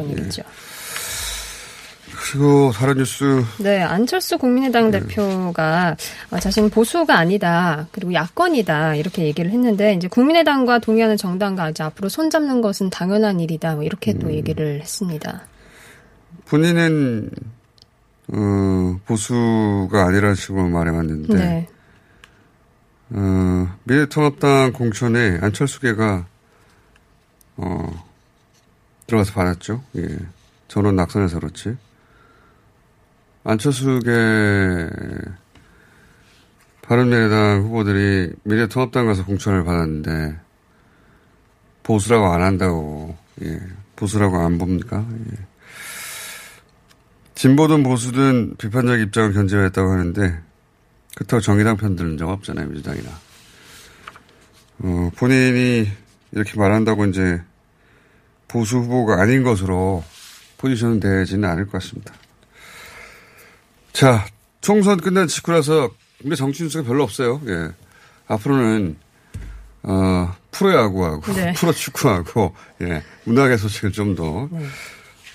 그리고 2.15 2.71
다른 2.71 2.97
뉴스 2.97 3.43
네, 3.59 3.81
안철수 3.81 4.37
국민의당 4.37 4.91
대표가 4.91 5.95
어, 6.29 6.39
자신은 6.39 6.69
보수가 6.69 7.17
아니다, 7.17 7.87
그리고 7.91 8.13
야권이다 8.13 8.95
이렇게 8.95 9.23
얘기를 9.23 9.51
했는데 9.51 9.93
이제 9.93 10.07
국민의당과 10.07 10.79
동의하는 10.79 11.17
정당과 11.17 11.71
이제 11.71 11.83
앞으로 11.83 12.09
손잡는 12.09 12.61
것은 12.61 12.89
당연한 12.89 13.39
일이다, 13.39 13.75
뭐 13.75 13.83
이렇게 13.83 14.13
음. 14.13 14.19
또 14.19 14.33
얘기를 14.33 14.81
했습니다. 14.81 15.41
본인은 16.45 17.29
어, 18.33 18.99
보수가 19.05 20.05
아니라는 20.05 20.35
식으로 20.35 20.67
말해왔는데 20.69 21.33
네, 21.33 21.67
어, 23.09 23.67
미래통합당 23.83 24.73
공천에 24.73 25.39
안철수계가 25.41 26.25
어, 27.57 28.05
들어가서 29.07 29.33
받았죠. 29.33 29.83
예. 29.97 30.07
전원 30.67 30.95
낙선해서 30.95 31.39
그렇지. 31.39 31.75
안철수계 33.43 34.89
바른미래당 36.81 37.63
후보들이 37.63 38.33
미래통합당 38.43 39.07
가서 39.07 39.25
공천을 39.25 39.63
받았는데 39.63 40.39
보수라고 41.83 42.27
안 42.27 42.41
한다고 42.41 43.17
예. 43.41 43.59
보수라고 43.95 44.37
안 44.37 44.57
봅니까? 44.57 45.05
예. 45.31 45.37
진보든 47.35 47.81
보수든 47.83 48.55
비판적 48.57 48.99
입장을 48.99 49.33
견제했다고 49.33 49.91
하는데 49.91 50.39
그렇다고 51.15 51.41
정의당 51.41 51.77
편 51.77 51.95
들은 51.95 52.17
적 52.17 52.29
없잖아요, 52.29 52.67
민주당이나. 52.67 53.09
어, 54.79 55.11
본인이 55.15 55.87
이렇게 56.31 56.59
말한다고 56.59 57.05
이제 57.05 57.41
보수 58.47 58.77
후보가 58.77 59.21
아닌 59.21 59.43
것으로 59.43 60.03
포지션은 60.57 60.99
되지는 60.99 61.49
않을 61.49 61.65
것 61.65 61.73
같습니다. 61.73 62.13
자, 63.93 64.25
총선 64.61 64.97
끝난 64.99 65.27
직후라서 65.27 65.91
우리 66.23 66.35
정치 66.35 66.63
뉴스가 66.63 66.83
별로 66.87 67.03
없어요. 67.03 67.41
예. 67.47 67.69
앞으로는 68.27 68.95
어, 69.83 70.33
프로야구하고 70.51 71.33
네. 71.33 71.53
프로축구하고 71.57 72.55
예, 72.81 73.03
문학의 73.23 73.57
소식을 73.57 73.91
좀더 73.91 74.47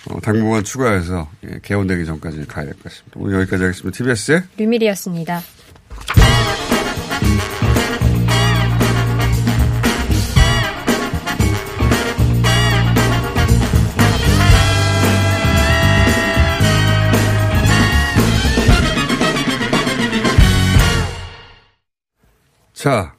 어, 0.09 0.21
당분간 0.23 0.63
추가해서 0.63 1.29
예, 1.45 1.59
개원되기 1.63 2.07
전까지 2.07 2.47
가야 2.47 2.67
될 2.67 2.75
것 2.75 2.85
같습니다. 2.85 3.13
오늘 3.17 3.41
여기까지 3.41 3.65
하겠습니다. 3.65 3.97
TBS의 3.97 4.43
류밀이었습니다. 4.57 5.43
자, 22.87 23.17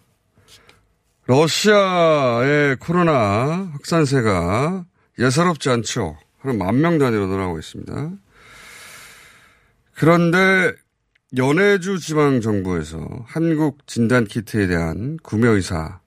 러시아의 1.26 2.78
코로나 2.78 3.70
확산세가 3.74 4.86
예사롭지 5.20 5.70
않죠. 5.70 6.18
한 6.40 6.58
만 6.58 6.80
명 6.80 6.98
단위로 6.98 7.28
늘어나고 7.28 7.60
있습니다. 7.60 8.12
그런데 9.94 10.74
연해주 11.36 12.00
지방정부에서 12.00 13.26
한국 13.26 13.86
진단키트에 13.88 14.68
대한 14.68 15.18
구매 15.22 15.50
의사 15.50 16.00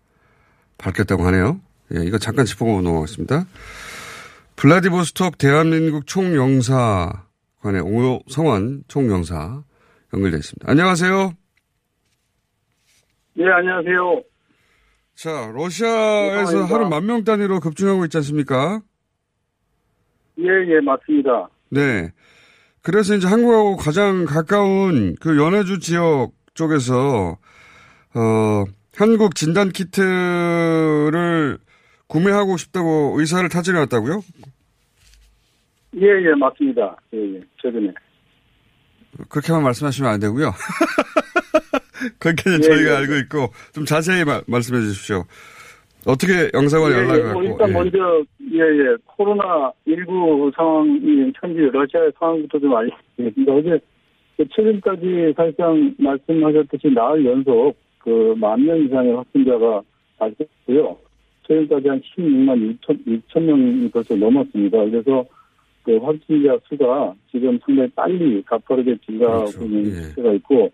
밝혔다고 0.78 1.26
하네요. 1.26 1.60
예, 1.94 2.02
이거 2.02 2.16
잠깐 2.16 2.46
짚어보고 2.46 2.80
넘어가겠습니다. 2.80 3.44
블라디보스톡 4.56 5.36
대한민국 5.36 6.06
총영사관의 6.06 7.82
오성원 7.82 8.84
총영사 8.88 9.62
연결되어 10.14 10.38
있습니다. 10.38 10.70
안녕하세요. 10.70 11.34
네, 13.34 13.44
안녕하세요. 13.50 14.22
자, 15.14 15.50
러시아에서 15.54 16.34
감사합니다. 16.44 16.74
하루 16.74 16.88
만 16.88 17.04
명 17.06 17.24
단위로 17.24 17.60
급증하고 17.60 18.04
있지 18.04 18.16
않습니까? 18.18 18.80
예, 20.38 20.44
예, 20.44 20.80
맞습니다. 20.80 21.48
네. 21.70 22.10
그래서 22.82 23.14
이제 23.14 23.28
한국하고 23.28 23.76
가장 23.76 24.24
가까운 24.24 25.14
그 25.20 25.36
연해주 25.38 25.80
지역 25.80 26.32
쪽에서, 26.54 27.36
어, 28.14 28.64
한국 28.96 29.34
진단 29.34 29.68
키트를 29.70 31.58
구매하고 32.06 32.56
싶다고 32.56 33.14
의사를 33.18 33.46
타진해 33.48 33.78
왔다고요? 33.80 34.22
예, 35.96 36.06
예, 36.06 36.34
맞습니다. 36.38 36.96
예, 37.14 37.36
예, 37.36 37.40
최근에. 37.62 37.92
그렇게만 39.28 39.62
말씀하시면 39.62 40.10
안 40.10 40.20
되고요. 40.20 40.52
그렇게 42.18 42.50
예, 42.54 42.58
저희가 42.60 42.90
예. 42.92 42.96
알고 42.96 43.14
있고 43.16 43.48
좀 43.72 43.84
자세히 43.84 44.24
마- 44.24 44.40
말씀해 44.46 44.80
주십시오. 44.80 45.24
어떻게 46.06 46.50
영사관에 46.54 46.94
예, 46.94 46.98
연락을 46.98 47.22
갖고 47.24 47.42
일단 47.42 47.68
예. 47.68 47.72
먼저, 47.74 47.98
예, 48.52 48.58
예, 48.58 48.96
코로나 49.04 49.70
19 49.86 50.50
상황이 50.56 51.30
현재 51.38 51.60
러시아 51.72 52.00
의 52.04 52.12
상황부터 52.18 52.58
좀 52.58 52.74
알려드리겠습니다. 52.74 53.52
어제 53.52 53.78
그 54.38 54.44
최근까지 54.54 55.34
사실상 55.36 55.94
말씀하셨듯이 55.98 56.88
나흘 56.94 57.24
연속 57.26 57.74
그 57.98 58.34
만 58.38 58.64
명 58.64 58.82
이상의 58.82 59.14
확진자가 59.14 59.82
발생했고요. 60.18 60.96
최근까지 61.46 61.88
한 61.88 62.00
16만 62.00 62.78
6천, 62.80 63.06
6천 63.28 63.42
명이 63.42 63.90
벌써 63.90 64.14
넘었습니다. 64.16 64.78
그래서 64.86 65.24
그 65.82 65.96
확진자 65.98 66.56
수가 66.68 67.12
지금 67.30 67.58
상당히 67.66 67.90
빨리 67.90 68.42
가파르게 68.46 68.96
증가하고 69.04 69.44
그렇죠. 69.50 69.64
있는 69.66 69.86
예. 69.90 70.00
추세가 70.08 70.32
있고, 70.34 70.70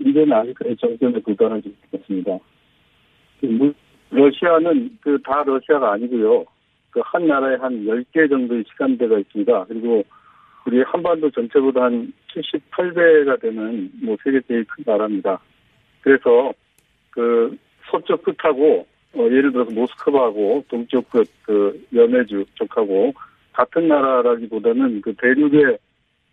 이제는 0.00 0.32
아직까지 0.32 0.76
정점에 0.76 1.20
불과하지 1.20 1.74
않습니다. 1.94 2.38
그 3.40 3.46
물- 3.46 3.74
러시아는 4.10 4.98
그 5.02 5.18
다 5.22 5.42
러시아가 5.44 5.92
아니고요. 5.92 6.44
그 6.90 7.00
한 7.04 7.26
나라에 7.28 7.54
한 7.56 7.84
10개 7.86 8.28
정도의 8.28 8.64
시간대가 8.68 9.18
있습니다. 9.18 9.64
그리고 9.68 10.02
우리 10.66 10.82
한반도 10.82 11.30
전체보다 11.30 11.84
한 11.84 12.12
78배가 12.34 13.40
되는 13.40 13.90
뭐 14.02 14.16
세계 14.24 14.40
제일 14.48 14.64
큰 14.64 14.82
나라입니다. 14.86 15.38
그래서 16.00 16.52
그 17.10 17.56
서쪽 17.90 18.22
끝하고 18.24 18.86
어, 19.14 19.24
예를 19.24 19.52
들어서 19.52 19.70
모스크바하고 19.72 20.64
동쪽 20.68 21.08
끝, 21.10 21.28
그 21.42 21.84
연해주 21.94 22.44
쪽하고 22.54 23.12
같은 23.52 23.88
나라라기보다는 23.88 25.00
그 25.00 25.12
대륙의 25.14 25.78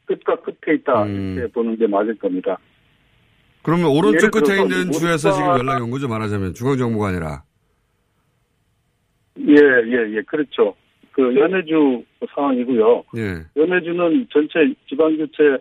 끝과 0.06 0.36
끝에 0.38 0.76
있다 0.76 1.04
음. 1.04 1.36
이렇게 1.38 1.52
보는 1.54 1.78
게 1.78 1.88
맞을 1.88 2.16
겁니다. 2.16 2.58
그러면 3.64 3.88
오른쪽 3.88 4.32
끝에 4.32 4.62
있는 4.62 4.90
모스크바- 4.90 5.00
주에서 5.00 5.32
지금 5.32 5.48
연락이 5.50 5.84
온 5.84 5.92
거죠 5.92 6.08
말하자면 6.08 6.54
중앙정부가 6.54 7.08
아니라 7.10 7.44
예, 9.40 9.54
예, 9.54 10.16
예, 10.18 10.22
그렇죠. 10.24 10.76
그 11.12 11.36
연해주 11.36 12.04
상황이고요. 12.34 13.04
예. 13.18 13.46
연해주는 13.56 14.28
전체 14.32 14.74
지방교체 14.90 15.58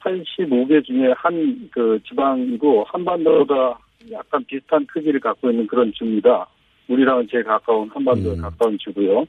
85개 0.00 0.84
중에 0.84 1.12
한 1.16 1.68
그 1.72 1.98
지방이고 2.08 2.84
한반도보다 2.88 3.78
약간 4.12 4.44
비슷한 4.46 4.84
크기를 4.86 5.20
갖고 5.20 5.50
있는 5.50 5.66
그런 5.66 5.92
주입니다. 5.94 6.46
우리랑은 6.88 7.28
제일 7.30 7.44
가까운 7.44 7.88
한반도에 7.90 8.34
음. 8.34 8.40
가까운 8.42 8.76
주고요. 8.78 9.24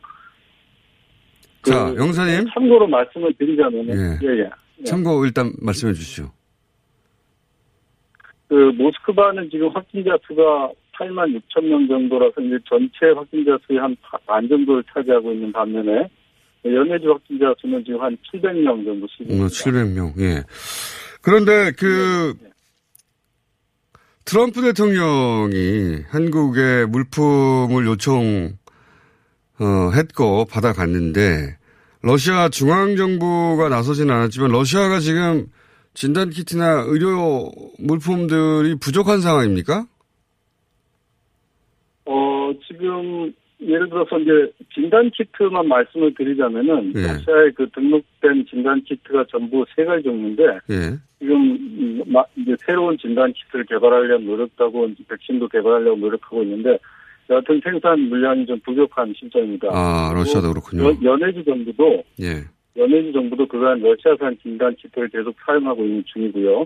자그 1.61 1.95
영사님 1.97 2.45
참고로 2.53 2.87
말씀을 2.87 3.33
드리자면 3.37 3.87
예. 3.89 4.27
예, 4.27 4.31
예. 4.39 4.49
예. 4.79 4.83
참고 4.83 5.23
일단 5.25 5.51
말씀해 5.61 5.93
주시죠. 5.93 6.31
그 8.53 8.71
모스크바는 8.77 9.49
지금 9.49 9.69
확진자 9.69 10.15
수가 10.27 10.71
8만 10.95 11.41
6천 11.41 11.63
명 11.65 11.87
정도라서 11.87 12.39
이제 12.39 12.59
전체 12.69 13.09
확진자 13.15 13.57
수의 13.65 13.79
한 13.79 13.95
반 14.27 14.47
정도를 14.47 14.83
차지하고 14.93 15.31
있는 15.33 15.51
반면에 15.51 16.07
연해주 16.63 17.09
확진자 17.09 17.51
수는 17.59 17.83
지금 17.83 17.99
한 17.99 18.15
700명 18.31 18.85
정도 18.85 18.93
뭐 18.93 19.47
수준입니다. 19.47 19.47
700명. 19.47 20.21
예. 20.21 20.43
그런데 21.23 21.71
그 21.71 22.35
네, 22.39 22.49
트럼프 24.23 24.61
대통령이 24.61 26.03
한국에 26.09 26.85
물품을 26.85 27.87
요청 27.87 28.51
어, 29.59 29.91
했고 29.95 30.45
받아갔는데 30.45 31.57
러시아 32.03 32.49
중앙 32.49 32.95
정부가 32.97 33.69
나서지는 33.69 34.13
않았지만 34.13 34.51
러시아가 34.51 34.99
지금 34.99 35.47
진단 35.93 36.29
키트나 36.29 36.85
의료 36.87 37.51
물품들이 37.79 38.75
부족한 38.75 39.21
상황입니까? 39.21 39.85
어, 42.05 42.51
지금, 42.67 43.31
예를 43.61 43.89
들어서 43.89 44.19
이제 44.19 44.51
진단 44.73 45.09
키트만 45.11 45.67
말씀을 45.67 46.13
드리자면은, 46.15 46.93
예. 46.95 47.01
러시아에 47.01 47.51
그 47.55 47.69
등록된 47.69 48.45
진단 48.49 48.83
키트가 48.83 49.25
전부 49.29 49.63
세 49.75 49.85
가지 49.85 50.03
종류인데, 50.03 50.43
예. 50.71 50.97
지금, 51.19 51.35
음, 51.51 52.01
마- 52.07 52.25
이제 52.35 52.55
새로운 52.65 52.97
진단 52.97 53.31
키트를 53.31 53.65
개발하려고 53.65 54.23
노력도 54.23 54.63
하고, 54.65 54.87
이제 54.87 55.03
백신도 55.07 55.47
개발하려고 55.47 55.95
노력하고 55.97 56.43
있는데, 56.43 56.77
여하튼 57.29 57.61
생산 57.63 58.01
물량이 58.01 58.45
좀 58.47 58.59
부족한 58.65 59.13
실정입니다. 59.17 59.69
아, 59.71 60.11
러시아도 60.13 60.49
그렇군요. 60.49 60.83
연- 60.89 61.03
연해주 61.03 61.45
정부도, 61.45 62.03
예. 62.19 62.43
연해주 62.77 63.13
정부도 63.13 63.47
그간 63.47 63.79
러시아산 63.81 64.37
진단 64.41 64.75
키트를 64.75 65.09
계속 65.09 65.35
사용하고 65.45 65.83
있는 65.85 66.03
중이고요. 66.07 66.65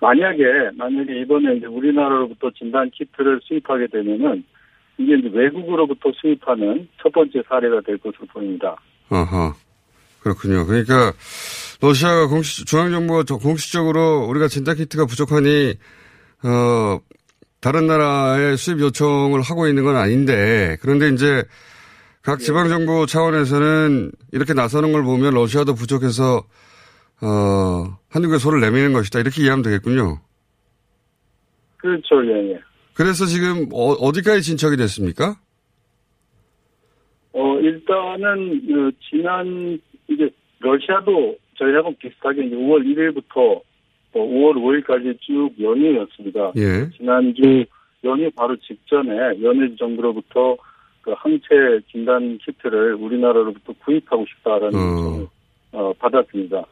만약에, 0.00 0.42
만약에 0.76 1.20
이번에 1.20 1.56
이제 1.56 1.66
우리나라로부터 1.66 2.50
진단 2.50 2.90
키트를 2.90 3.40
수입하게 3.42 3.86
되면은, 3.86 4.44
이게 4.98 5.14
이제 5.16 5.30
외국으로부터 5.32 6.12
수입하는 6.20 6.88
첫 7.02 7.12
번째 7.12 7.42
사례가 7.48 7.80
될 7.80 7.96
것으로 7.98 8.26
보입니다. 8.26 8.76
아하. 9.08 9.54
그렇군요. 10.20 10.66
그러니까 10.66 11.12
러시아가 11.80 12.26
공식 12.26 12.66
중앙 12.66 12.90
정부가 12.90 13.22
저- 13.24 13.36
공식적으로 13.36 14.26
우리가 14.28 14.48
진단 14.48 14.74
키트가 14.76 15.06
부족하니 15.06 15.74
어 16.44 16.98
다른 17.60 17.86
나라에 17.86 18.56
수입 18.56 18.80
요청을 18.80 19.40
하고 19.42 19.68
있는 19.68 19.84
건 19.84 19.96
아닌데 19.96 20.76
그런데 20.80 21.10
이제 21.10 21.44
각 22.26 22.40
지방 22.40 22.68
정부 22.68 23.06
차원에서는 23.06 24.10
이렇게 24.32 24.52
나서는 24.52 24.90
걸 24.90 25.04
보면 25.04 25.32
러시아도 25.32 25.76
부족해서 25.76 26.42
어 27.22 27.98
한국에 28.10 28.38
소를 28.38 28.60
내미는 28.60 28.92
것이다 28.92 29.20
이렇게 29.20 29.42
이해하면 29.42 29.62
되겠군요. 29.62 30.18
그렇죠, 31.76 32.26
예, 32.26 32.50
예. 32.50 32.60
그래서 32.94 33.26
지금 33.26 33.68
어, 33.72 33.92
어디까지 33.92 34.42
진척이 34.42 34.76
됐습니까? 34.76 35.36
어, 37.32 37.60
일단은, 37.60 38.66
그 38.66 38.90
지난, 39.08 39.78
이제, 40.08 40.28
러시아도 40.58 41.36
저희하고 41.58 41.94
비슷하게 41.96 42.46
이제 42.46 42.56
5월 42.56 42.82
1일부터 42.82 43.60
5월 44.14 44.56
5일까지 44.56 45.20
쭉 45.20 45.50
연휴였습니다. 45.60 46.52
예. 46.56 46.90
지난주 46.96 47.64
연휴 48.02 48.30
바로 48.32 48.56
직전에 48.56 49.40
연해주 49.42 49.76
정부로부터 49.76 50.56
그 51.06 51.12
항체 51.16 51.82
진단 51.92 52.36
키트를 52.38 52.94
우리나라로부터 52.94 53.72
구입하고 53.84 54.26
싶다라는 54.26 54.74
어. 54.74 54.80
요청을 54.80 55.26
어, 55.70 55.92
받았습니다. 56.00 56.64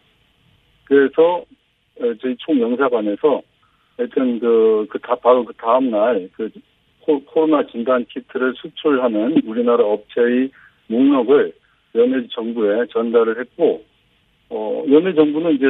그래서 0.87 1.45
어, 2.01 2.15
저희 2.21 2.37
총영사관에서 2.39 3.43
하여튼 3.97 4.41
그, 4.41 4.87
그 4.91 4.99
다, 4.99 5.15
바로 5.15 5.45
그 5.45 5.53
다음날 5.55 6.29
그 6.33 6.51
코- 7.03 7.25
코로나 7.25 7.65
진단 7.69 8.05
키트를 8.07 8.55
수출하는 8.57 9.43
우리나라 9.47 9.85
업체의 9.85 10.51
목록을 10.89 11.53
연해 11.95 12.27
정부에 12.29 12.87
전달을 12.91 13.39
했고, 13.39 13.85
어, 14.51 14.85
연해 14.91 15.15
정부는 15.15 15.55
이제 15.55 15.67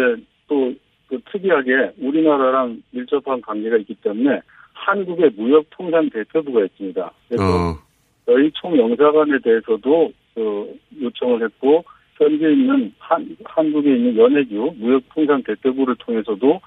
또그 0.48 1.20
특이하게 1.30 1.92
우리나라랑 2.00 2.82
밀접한 2.92 3.42
관계가 3.42 3.76
있기 3.78 3.96
때문에 3.96 4.40
한국의 4.72 5.32
무역통상 5.36 6.08
대표부가 6.08 6.64
있습니다. 6.64 7.12
그래서 7.28 7.44
어. 7.44 7.83
저희 8.26 8.50
총영사관에 8.52 9.38
대해서도 9.42 10.12
그 10.34 10.78
요청을 11.00 11.44
했고 11.44 11.84
현재 12.16 12.52
있는 12.52 12.92
한, 12.98 13.36
한국에 13.44 13.94
있는 13.94 14.16
연해주 14.16 14.74
무역통상 14.78 15.42
대표부를 15.44 15.96
통해서도 15.98 16.60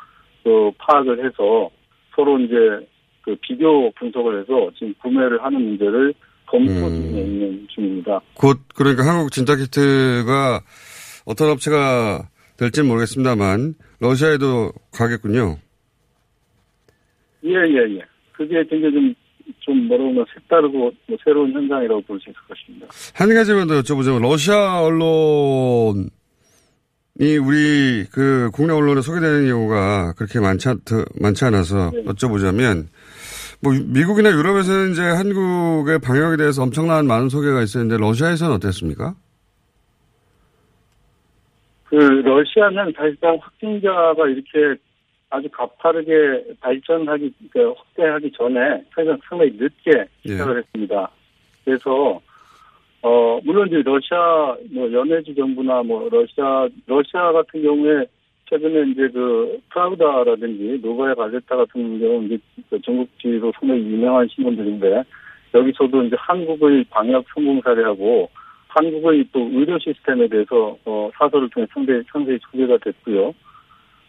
그 0.43 0.72
파악을 0.78 1.26
해서 1.26 1.70
서로 2.15 2.39
이제 2.39 2.56
그 3.22 3.36
비교 3.41 3.91
분석을 3.91 4.41
해서 4.41 4.72
지금 4.78 4.93
구매를 5.02 5.43
하는 5.43 5.62
문제를 5.62 6.13
검토 6.46 6.72
중에 6.72 7.22
있는 7.22 7.67
중입니다. 7.70 8.22
곧 8.36 8.60
그러니까 8.76 9.06
한국 9.06 9.32
진단 9.32 9.58
키트가 9.58 10.62
어떤 11.26 11.50
업체가 11.50 12.30
될지는 12.58 12.88
모르겠습니다만 12.88 13.76
러시아에도 14.00 14.72
가겠군요. 14.93 15.58
예, 17.43 17.52
예, 17.52 17.96
예. 17.98 18.02
그게 18.32 18.63
굉장히 18.65 18.93
좀, 18.93 19.15
좀 19.60 19.88
뭐라고 19.88 20.10
하면 20.10 20.25
색다르고 20.33 20.77
뭐 21.07 21.17
새로운 21.23 21.51
현상이라고 21.53 22.01
볼 22.01 22.19
수 22.19 22.29
있을 22.29 22.39
것입니다. 22.47 22.88
한 23.13 23.33
가지만 23.33 23.67
더 23.67 23.79
여쭤보자면 23.81 24.21
러시아 24.21 24.81
언론 24.81 26.10
이 27.19 27.38
우리 27.38 28.05
그 28.12 28.49
국내 28.53 28.73
언론에 28.73 29.01
소개되는 29.01 29.47
경우가 29.47 30.13
그렇게 30.17 30.39
많지, 30.39 30.69
않, 30.69 30.79
많지 31.19 31.45
않아서 31.45 31.91
여쭤보자면 32.05 32.86
뭐 33.60 33.73
미국이나 33.73 34.29
유럽에서는 34.29 34.91
이제 34.91 35.01
한국의 35.01 35.99
방역에 35.99 36.38
대해서 36.38 36.62
엄청난 36.62 37.07
많은 37.07 37.29
소개가 37.29 37.63
있었는데 37.63 37.97
러시아에서는 37.97 38.53
어땠습니까? 38.55 39.15
그 41.86 41.95
러시아는 41.95 42.93
사실상 42.95 43.38
확진자가 43.41 44.27
이렇게 44.27 44.79
아주 45.30 45.50
가파르게 45.50 46.56
발전하기 46.62 47.34
그 47.52 47.74
확대하기 47.74 48.32
전에 48.32 48.84
사실상 48.94 49.20
상당히 49.28 49.52
늦게 49.58 50.06
시작을 50.26 50.60
했습니다. 50.60 51.12
그래서 51.66 52.22
어 53.02 53.40
물론 53.44 53.68
이제 53.68 53.82
러시아 53.84 54.56
뭐 54.72 54.92
연해주 54.92 55.36
정부나 55.36 55.84
뭐 55.84 56.08
러시아 56.10 56.68
러시아 56.86 57.32
같은 57.32 57.62
경우에 57.62 58.06
최근에 58.50 58.92
이제 58.92 59.10
그 59.10 59.60
프라우다라든지 59.70 60.80
노바야 60.82 61.13
가제타 61.16 61.58
같은 61.58 62.00
경우 62.00 62.24
이제 62.24 62.38
그 62.70 62.82
전국지로 62.82 63.52
상당히 63.60 63.82
유명한 63.82 64.28
신문들인데 64.30 65.04
여기서도 65.54 66.04
이제 66.04 66.16
한국의 66.18 66.86
방역 66.90 67.26
성공 67.34 67.62
사례하고 67.62 68.30
한국의 68.70 69.26
또 69.34 69.40
의료 69.52 69.78
시스템에 69.80 70.28
대해서 70.28 70.78
어, 70.86 71.10
사설을 71.18 71.50
통해 71.50 71.68
상당히 71.74 72.02
상세히 72.12 72.40
소개가 72.50 72.78
됐고요. 72.78 73.34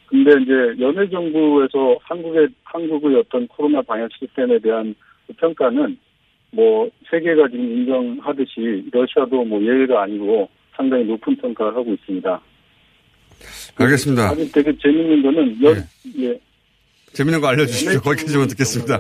근데 0.09 0.31
이제 0.43 0.53
연해 0.81 1.09
정부에서 1.11 1.99
한국의 2.03 2.49
한국의 2.65 3.17
어떤 3.17 3.47
코로나 3.49 3.83
방역 3.83 4.11
시스템에 4.19 4.59
대한 4.59 4.95
그 5.27 5.35
평가는 5.35 5.99
뭐 6.51 6.89
세계가 7.11 7.49
지금 7.49 7.65
인정하듯이 7.65 8.89
러시아도 8.91 9.45
뭐 9.45 9.63
예외가 9.63 10.03
아니고 10.03 10.49
상당히 10.75 11.05
높은 11.05 11.37
평가를 11.37 11.77
하고 11.77 11.93
있습니다. 11.93 12.41
알겠습니다. 13.77 14.31
아주 14.31 14.51
되게 14.51 14.73
재밌는 14.79 15.23
거는 15.23 15.63
연, 15.63 15.77
예. 16.19 16.41
재밌는 17.13 17.41
거 17.41 17.49
알려주십시오. 17.49 18.01
거기까지만 18.01 18.49
듣겠습니다. 18.49 18.99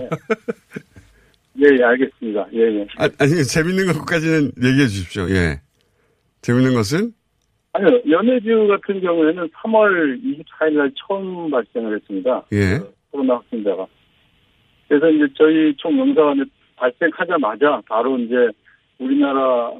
예, 1.60 1.66
예, 1.76 1.82
알겠습니다. 1.82 2.46
예, 2.52 2.60
예. 2.60 2.86
아, 2.98 3.08
아니, 3.18 3.44
재밌는 3.44 3.92
것까지는 3.92 4.52
얘기해 4.62 4.86
주십시오. 4.86 5.28
예. 5.30 5.60
재밌는 6.42 6.74
것은? 6.74 7.12
아니요, 7.72 8.00
연해주 8.08 8.66
같은 8.68 9.00
경우에는 9.00 9.48
3월 9.48 10.22
24일 10.22 10.72
날 10.72 10.90
처음 10.96 11.50
발생을 11.50 11.96
했습니다. 11.96 12.42
예. 12.52 12.78
코로나 13.10 13.34
확진자가. 13.34 13.86
그래서 14.88 15.10
이제 15.10 15.26
저희 15.36 15.74
총영사관에 15.76 16.44
발생하자마자 16.76 17.82
바로 17.88 18.18
이제 18.18 18.34
우리나라 18.98 19.70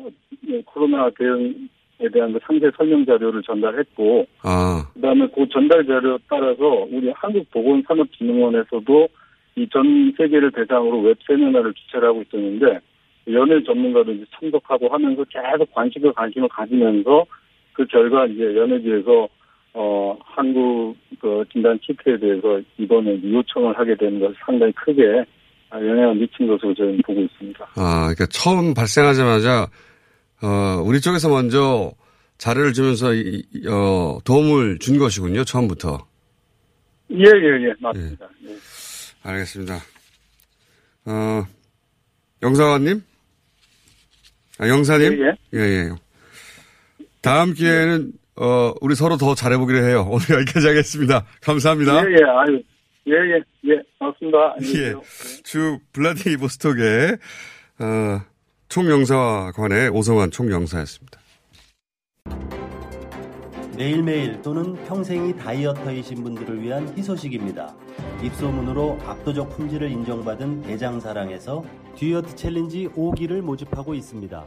코로나 0.66 1.11
대응에 1.11 2.09
대한 2.12 2.33
그 2.33 2.38
상세 2.44 2.70
설명 2.77 3.05
자료를 3.05 3.42
전달했고, 3.42 4.27
아, 4.42 4.87
그 4.94 5.01
다음에 5.01 5.27
그 5.35 5.48
전달 5.48 5.85
자료 5.87 6.18
따라서 6.29 6.87
우리 6.90 7.11
한국보건산업진흥원에서도 7.11 9.09
이 9.57 9.66
전 9.72 10.12
세계를 10.16 10.53
대상으로 10.53 11.01
웹 11.01 11.18
세미나를 11.27 11.74
주최를 11.74 12.09
하고 12.09 12.22
있었는데 12.22 12.79
연예 13.33 13.62
전문가도 13.64 14.12
이제 14.12 14.24
참석하고 14.38 14.88
하면서 14.88 15.24
계속 15.24 15.74
관심과 15.74 16.12
관심을 16.12 16.48
가지면서 16.48 17.27
그 17.78 17.86
결과 17.86 18.26
이제 18.26 18.42
연예지에서 18.56 19.28
어 19.72 20.18
한국 20.24 20.96
그 21.20 21.44
진단 21.52 21.78
키트에 21.78 22.18
대해서 22.18 22.60
이번에 22.76 23.22
요청을 23.22 23.78
하게 23.78 23.94
되는 23.94 24.18
것이 24.18 24.34
상당히 24.44 24.72
크게 24.72 25.24
영향을 25.72 26.16
미친 26.16 26.48
것으로 26.48 26.74
저는 26.74 27.00
보고 27.06 27.20
있습니다. 27.20 27.64
아, 27.76 28.00
그러니까 28.00 28.26
처음 28.26 28.74
발생하자마자, 28.74 29.68
어, 30.42 30.82
우리 30.82 31.00
쪽에서 31.00 31.28
먼저 31.28 31.92
자료를 32.38 32.72
주면서, 32.72 33.12
이, 33.12 33.44
이, 33.52 33.68
어, 33.68 34.18
도움을 34.24 34.78
준 34.78 34.98
것이군요, 34.98 35.44
처음부터. 35.44 36.06
예, 37.10 37.24
예, 37.24 37.68
예, 37.68 37.74
맞습니다. 37.80 38.28
예. 38.46 38.56
알겠습니다. 39.22 39.74
어, 41.04 41.44
영사관님? 42.42 43.02
아, 44.58 44.68
영사님? 44.68 45.12
예, 45.12 45.34
예, 45.52 45.58
예. 45.58 46.07
다음 47.20 47.52
기회에는, 47.54 48.12
어, 48.37 48.72
우리 48.81 48.94
서로 48.94 49.16
더 49.16 49.35
잘해보기로 49.35 49.78
해요. 49.78 50.07
오늘 50.11 50.40
여기까지 50.40 50.68
하겠습니다. 50.68 51.24
감사합니다. 51.42 52.04
예, 52.04 52.12
예, 52.12 52.24
아유, 52.24 52.62
예, 53.09 53.12
예, 53.12 53.72
예, 53.72 53.83
맞습니다. 53.98 54.54
예. 54.62 54.94
주 55.42 55.78
블라디보스톡에, 55.92 57.16
어, 57.81 58.20
총영사관의 58.68 59.88
오성환 59.90 60.31
총영사였습니다. 60.31 61.18
매일매일 63.78 64.42
또는 64.42 64.74
평생이 64.87 65.37
다이어터이신 65.37 66.24
분들을 66.24 66.61
위한 66.61 66.88
희소식입니다. 66.96 67.76
입소문으로 68.24 68.98
압도적 69.07 69.50
품질을 69.50 69.88
인정받은 69.88 70.62
대장사랑에서 70.62 71.64
듀이어트 71.96 72.34
챌린지 72.35 72.88
5기를 72.88 73.40
모집하고 73.40 73.94
있습니다. 73.94 74.44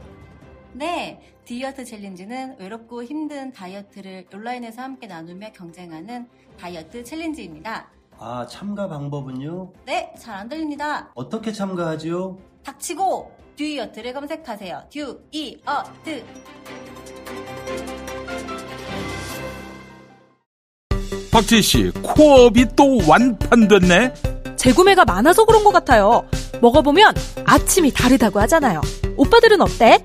네, 0.74 1.31
듀이어트 1.44 1.84
챌린지는 1.84 2.56
외롭고 2.58 3.02
힘든 3.02 3.52
다이어트를 3.52 4.26
온라인에서 4.32 4.82
함께 4.82 5.06
나누며 5.06 5.52
경쟁하는 5.52 6.28
다이어트 6.58 7.02
챌린지입니다. 7.02 7.88
아, 8.18 8.46
참가 8.48 8.88
방법은요? 8.88 9.72
네, 9.84 10.12
잘 10.18 10.36
안 10.36 10.48
들립니다. 10.48 11.10
어떻게 11.14 11.50
참가하지요? 11.52 12.38
닥치고 12.64 13.32
듀이어트를 13.56 14.12
검색하세요. 14.12 14.84
듀이어트. 14.90 16.24
박지희 21.32 21.62
씨, 21.62 21.90
코업이 22.02 22.66
또 22.76 22.98
완판됐네? 23.08 24.14
재구매가 24.56 25.04
많아서 25.06 25.44
그런 25.44 25.64
것 25.64 25.72
같아요. 25.72 26.24
먹어보면 26.60 27.14
아침이 27.46 27.90
다르다고 27.90 28.38
하잖아요. 28.40 28.80
오빠들은 29.16 29.60
어때? 29.60 30.04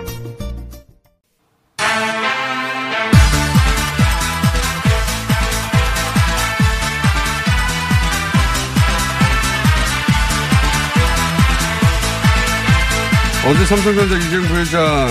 어제 13.51 13.65
삼성전자 13.65 14.17
이재용 14.17 14.45
부회장 14.45 15.09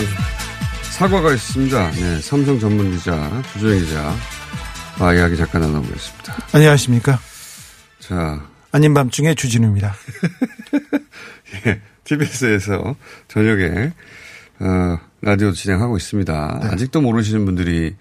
사과가 0.92 1.34
있습니다. 1.34 1.90
네, 1.90 2.20
삼성 2.22 2.58
전문 2.58 2.90
기자 2.90 3.42
주조영 3.52 3.80
기자 3.80 4.14
와 4.98 5.12
이야기 5.12 5.36
잠깐 5.36 5.60
나눠보겠습니다. 5.60 6.36
안녕하십니까? 6.54 7.20
자, 7.98 8.42
아닌 8.72 8.94
밤중에 8.94 9.34
주진우입니다. 9.34 9.94
예, 11.66 11.82
TBS에서 12.04 12.96
저녁에 13.28 13.92
어, 14.60 14.98
라디오 15.20 15.52
진행하고 15.52 15.98
있습니다. 15.98 16.60
네. 16.62 16.68
아직도 16.70 17.02
모르시는 17.02 17.44
분들이 17.44 17.94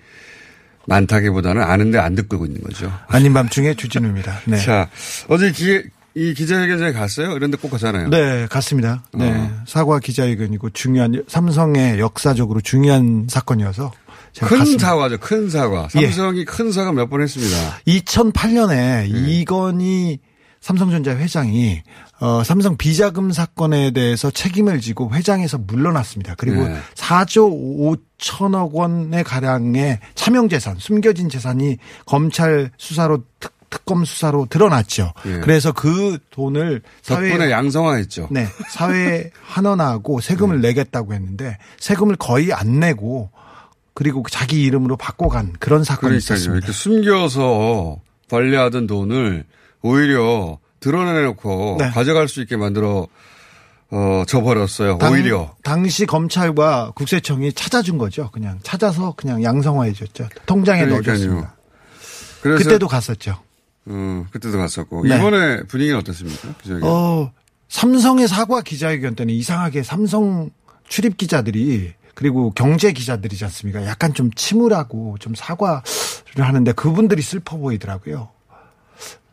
많다기보다는 0.87 1.61
아는데 1.61 1.97
안 1.97 2.15
듣고 2.15 2.45
있는 2.45 2.61
거죠. 2.61 2.97
아닌 3.09 3.33
밤중에 3.33 3.73
주진우입니다. 3.73 4.39
네. 4.45 4.57
자, 4.59 4.89
어제 5.27 5.51
기, 5.51 5.83
이 6.15 6.33
기자회견장에 6.33 6.91
갔어요? 6.93 7.31
이런 7.35 7.51
데 7.51 7.57
꼭 7.57 7.69
가잖아요. 7.71 8.09
네, 8.09 8.47
갔습니다. 8.49 9.03
네. 9.13 9.31
어. 9.31 9.51
사과 9.67 9.99
기자회견이고 9.99 10.71
중요한 10.71 11.23
삼성의 11.27 11.99
역사적으로 11.99 12.61
중요한 12.61 13.27
사건이어서 13.29 13.91
제가 14.33 14.47
큰 14.49 14.57
갔습니다. 14.59 14.87
사과죠. 14.87 15.17
큰 15.19 15.49
사과. 15.49 15.87
예. 15.95 16.07
삼성이 16.07 16.45
큰 16.45 16.71
사과 16.71 16.91
몇 16.93 17.09
번 17.09 17.21
했습니다. 17.21 17.55
2008년에 17.87 19.07
이건희 19.09 20.19
삼성전자 20.61 21.15
회장이 21.15 21.81
어, 22.19 22.43
삼성 22.43 22.75
비자금 22.75 23.31
사건에 23.31 23.91
대해서 23.91 24.29
책임을 24.29 24.81
지고 24.81 25.09
회장에서 25.13 25.57
물러났습니다. 25.57 26.35
그리고 26.37 26.67
네. 26.67 26.75
4조 26.95 27.97
5천억 28.19 28.73
원의 28.73 29.23
가량의 29.23 29.99
차명 30.15 30.49
재산, 30.49 30.75
숨겨진 30.77 31.29
재산이 31.29 31.77
검찰 32.05 32.71
수사로 32.77 33.23
특, 33.39 33.53
특검 33.69 34.03
수사로 34.05 34.47
드러났죠. 34.49 35.13
예. 35.25 35.39
그래서 35.39 35.71
그 35.71 36.17
돈을 36.31 36.81
사회 37.01 37.29
덕분에 37.29 37.51
양성화했죠. 37.51 38.29
네, 38.31 38.47
사회에 38.69 39.31
환원하고 39.45 40.21
세금을 40.21 40.61
내겠다고 40.61 41.13
했는데 41.13 41.57
세금을 41.79 42.15
거의 42.15 42.51
안 42.53 42.79
내고 42.79 43.29
그리고 43.93 44.23
자기 44.29 44.63
이름으로 44.63 44.97
바꿔간 44.97 45.53
그런 45.59 45.83
사건이 45.83 46.11
그러니까요. 46.11 46.17
있었습니다. 46.35 46.57
이렇게 46.65 46.71
숨겨서 46.71 47.99
관리하던 48.29 48.87
돈을 48.87 49.45
오히려 49.81 50.57
드러내놓고 50.79 51.75
네. 51.79 51.89
가져갈 51.89 52.27
수 52.27 52.41
있게 52.41 52.55
만들어 52.57 53.07
어, 53.91 54.23
줘버렸어요. 54.27 54.99
당- 54.99 55.13
오히려. 55.13 55.55
당시 55.63 56.05
검찰과 56.05 56.91
국세청이 56.95 57.53
찾아준 57.53 57.97
거죠. 57.97 58.29
그냥 58.31 58.59
찾아서 58.61 59.13
그냥 59.17 59.43
양성화해 59.43 59.93
줬죠. 59.93 60.29
통장에 60.45 60.85
그러니까요. 60.85 61.13
넣어줬습니다. 61.13 61.55
그래서 62.41 62.63
그때도 62.63 62.87
갔었죠. 62.87 63.39
음, 63.87 64.25
그때도 64.31 64.57
갔었고 64.57 65.07
네. 65.07 65.17
이번에 65.17 65.63
분위기는 65.63 65.97
어떻습니까? 65.97 66.53
기자회견. 66.61 66.89
어, 66.89 67.31
삼성의 67.69 68.27
사과 68.27 68.61
기자회견 68.61 69.15
때는 69.15 69.33
이상하게 69.33 69.83
삼성 69.83 70.49
출입 70.87 71.17
기자들이 71.17 71.93
그리고 72.15 72.51
경제 72.51 72.91
기자들이지 72.91 73.45
않습니까? 73.45 73.85
약간 73.85 74.13
좀 74.13 74.31
침울하고 74.33 75.17
좀 75.19 75.35
사과를 75.35 75.81
하는데 76.39 76.71
그분들이 76.73 77.21
슬퍼 77.21 77.57
보이더라고요. 77.57 78.29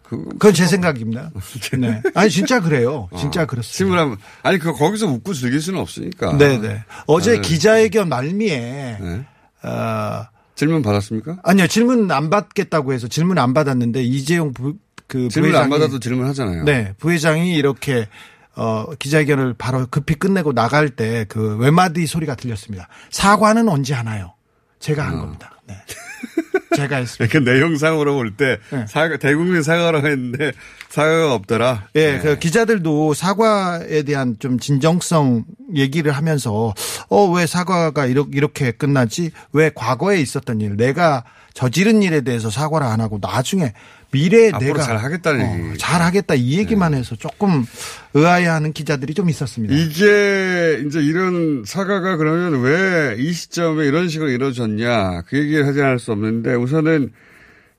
그건 0.05 0.55
제 0.55 0.67
생각입니다. 0.67 1.33
네. 1.79 2.01
아니 2.15 2.31
진짜 2.31 2.61
그래요. 2.61 3.09
진짜 3.19 3.45
그렇습니다. 3.45 3.77
침울함. 3.77 4.17
아니 4.45 4.59
그 4.59 4.73
거기서 4.73 5.09
웃고 5.09 5.35
즐길 5.35 5.61
수는 5.61 5.81
없으니까. 5.81 6.37
네네. 6.39 6.85
어제 7.07 7.33
네. 7.33 7.41
기자회견 7.41 8.09
말미에 8.09 8.99
네. 9.01 9.27
어, 9.65 10.27
질문 10.57 10.83
받았습니까? 10.83 11.37
아니요 11.45 11.67
질문 11.69 12.11
안 12.11 12.29
받겠다고 12.31 12.93
해서 12.93 13.07
질문 13.09 13.39
안 13.39 13.55
받았는데 13.55 14.03
이재용 14.03 14.53
부, 14.53 14.75
그 15.07 15.29
질문 15.29 15.55
안 15.55 15.69
부회장이- 15.69 15.71
받아도 15.71 16.01
질문하잖아요. 16.01 16.65
네, 16.65 16.93
부회장이 16.99 17.55
이렇게 17.55 18.09
어 18.57 18.87
기자회견을 18.99 19.55
바로 19.59 19.87
급히 19.91 20.15
끝내고 20.15 20.53
나갈 20.55 20.89
때 20.91 21.27
그 21.29 21.57
외마디 21.59 22.07
소리가 22.07 22.35
들렸습니다. 22.35 22.89
사과는 23.11 23.69
언제 23.69 23.93
하나요? 23.95 24.33
제가 24.81 25.07
한 25.07 25.19
겁니다. 25.21 25.61
네. 25.67 25.75
제가 26.77 26.97
했습니다. 26.97 27.33
그 27.33 27.43
내용상으로 27.43 28.15
볼때 28.15 28.59
네. 28.71 28.85
사과 28.89 29.17
대국민 29.17 29.63
사과라고 29.63 30.07
했는데 30.07 30.53
사과가 30.89 31.35
없더라. 31.35 31.89
예, 31.97 32.19
그 32.23 32.39
기자들도 32.39 33.15
사과에 33.15 34.03
대한 34.03 34.37
좀 34.39 34.59
진정성 34.59 35.45
얘기를 35.75 36.13
하면서 36.13 36.75
어 37.09 37.27
왜 37.33 37.47
사과가 37.47 38.07
이렇게 38.07 38.31
이렇게 38.37 38.71
끝나지? 38.73 39.31
왜 39.53 39.71
과거에 39.75 40.21
있었던 40.21 40.61
일, 40.61 40.77
내가 40.77 41.25
저지른 41.55 42.03
일에 42.03 42.21
대해서 42.21 42.51
사과를 42.51 42.87
안 42.87 43.01
하고 43.01 43.19
나중에 43.21 43.73
앞으로 44.53 44.59
내가 44.75 44.83
잘 44.83 44.97
하겠다는 44.99 45.45
어, 45.45 45.69
얘기. 45.69 45.79
잘 45.79 46.03
하겠다 46.03 46.35
이 46.35 46.59
얘기만 46.59 46.95
해서 46.95 47.15
조금 47.17 47.65
의아해하는 48.15 48.73
기자들이 48.73 49.15
좀 49.15 49.29
있었습니다. 49.31 49.75
이게 49.75 50.83
이제 50.87 51.01
이런 51.01 51.63
사과가 51.67 52.17
그러면 52.17 52.61
왜 52.63 53.17
이 53.19 53.33
시점에 53.33 53.87
이런 53.87 54.09
식으로 54.09 54.31
이루어졌냐 54.31 55.23
그 55.23 55.39
얘기를 55.39 55.67
하지 55.67 55.81
않을 55.83 55.99
수 55.99 56.13
없는데 56.13 56.55
우선은 56.55 57.11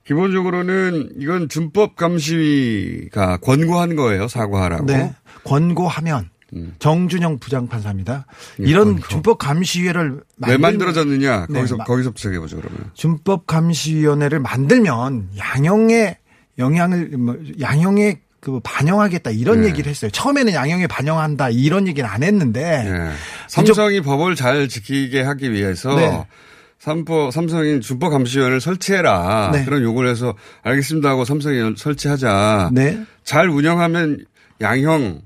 기본적으로는 0.04 1.10
이건 1.18 1.48
준법 1.48 1.96
감시가 1.96 3.38
권고한 3.38 3.94
거예요 3.96 4.26
사과하라고. 4.28 4.86
네. 4.86 5.14
권고하면 5.44 6.30
음. 6.54 6.74
정준영 6.78 7.38
부장판사입니다. 7.40 8.24
이런 8.56 8.98
준법 9.10 9.36
감시위를 9.38 10.22
왜 10.46 10.56
만들어졌느냐 10.56 11.46
네, 11.50 11.54
거기서 11.58 11.76
마- 11.76 11.84
거기서부터 11.84 12.18
시작해보죠 12.18 12.56
그러면. 12.56 12.90
준법 12.94 13.46
감시위원회를 13.46 14.40
만들면 14.40 15.28
양형에 15.36 16.16
영향을 16.58 17.10
뭐 17.16 17.36
양형에 17.60 18.20
그 18.40 18.60
반영하겠다 18.62 19.30
이런 19.32 19.62
네. 19.62 19.68
얘기를 19.68 19.90
했어요. 19.90 20.10
처음에는 20.10 20.52
양형에 20.52 20.86
반영한다 20.86 21.50
이런 21.50 21.88
얘기는 21.88 22.08
안 22.08 22.22
했는데 22.22 22.84
예. 22.86 23.10
삼성이 23.48 24.00
법을 24.00 24.36
잘 24.36 24.68
지키게 24.68 25.22
하기 25.22 25.52
위해서 25.52 25.94
네. 25.96 26.24
삼포, 26.78 27.32
삼성이 27.32 27.80
준법 27.80 28.10
감시위원회를 28.12 28.60
설치해라 28.60 29.50
네. 29.52 29.64
그런 29.64 29.82
요구를 29.82 30.10
해서 30.10 30.34
알겠습니다 30.62 31.08
하고 31.08 31.24
삼성이 31.24 31.74
설치하자 31.76 32.70
네. 32.72 33.02
잘 33.24 33.48
운영하면 33.48 34.24
양형 34.60 35.22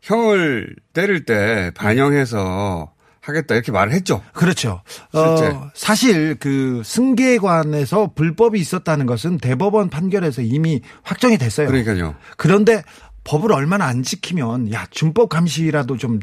형을 0.00 0.74
때릴 0.94 1.26
때 1.26 1.70
반영해서 1.74 2.92
하겠다 3.28 3.54
이렇게 3.54 3.72
말을 3.72 3.92
했죠. 3.92 4.22
그렇죠. 4.32 4.82
실제. 5.12 5.46
어, 5.46 5.70
사실 5.74 6.36
그 6.38 6.82
승계관에서 6.84 8.12
불법이 8.14 8.58
있었다는 8.60 9.06
것은 9.06 9.38
대법원 9.38 9.90
판결에서 9.90 10.42
이미 10.42 10.80
확정이 11.02 11.38
됐어요. 11.38 11.66
그러니까요. 11.68 12.14
그런데 12.36 12.82
법을 13.24 13.52
얼마나 13.52 13.86
안 13.86 14.02
지키면 14.02 14.72
야 14.72 14.86
준법 14.90 15.28
감시라도 15.28 15.96
좀 15.96 16.20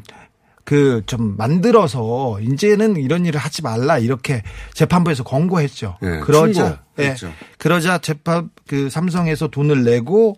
그 0.66 1.02
좀 1.06 1.36
만들어서 1.38 2.40
이제는 2.42 2.96
이런 2.96 3.26
일을 3.26 3.40
하지 3.40 3.62
말라 3.62 3.98
이렇게 3.98 4.44
재판부에서 4.74 5.24
권고했죠. 5.24 5.98
예, 6.04 6.20
그러자 6.20 6.80
예. 7.00 7.16
그러자 7.58 7.98
재판 7.98 8.50
그 8.68 8.90
삼성에서 8.90 9.50
돈을 9.50 9.84
내고 9.84 10.38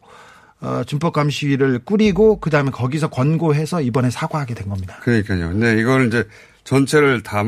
어, 0.61 0.81
준법 0.85 1.13
감시위를 1.13 1.79
꾸리고 1.85 2.39
그 2.39 2.49
다음에 2.49 2.71
거기서 2.71 3.09
권고해서 3.09 3.81
이번에 3.81 4.09
사과하게 4.09 4.55
된 4.55 4.67
겁니다. 4.67 4.97
그러니까요. 5.03 5.49
근데 5.49 5.79
이걸 5.79 6.07
이제 6.07 6.27
전체를 6.65 7.23
다 7.23 7.45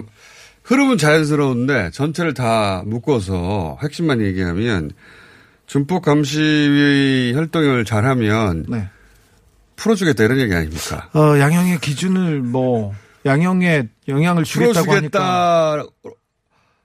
흐름은 0.64 0.98
자연스러운데 0.98 1.92
전체를 1.92 2.34
다 2.34 2.84
묶어서 2.86 3.78
핵심만 3.84 4.22
얘기하면 4.22 4.92
준법 5.66 6.04
감시위 6.04 7.34
활동을 7.36 7.84
잘하면 7.84 8.66
네. 8.70 8.88
풀어주겠다 9.76 10.24
이런 10.24 10.40
얘기 10.40 10.54
아닙니까? 10.54 11.10
어, 11.14 11.38
양형의 11.38 11.80
기준을 11.80 12.42
뭐 12.42 12.94
양형에 13.26 13.90
영향을 14.08 14.44
주겠다고 14.44 14.92
하니까 14.94 15.86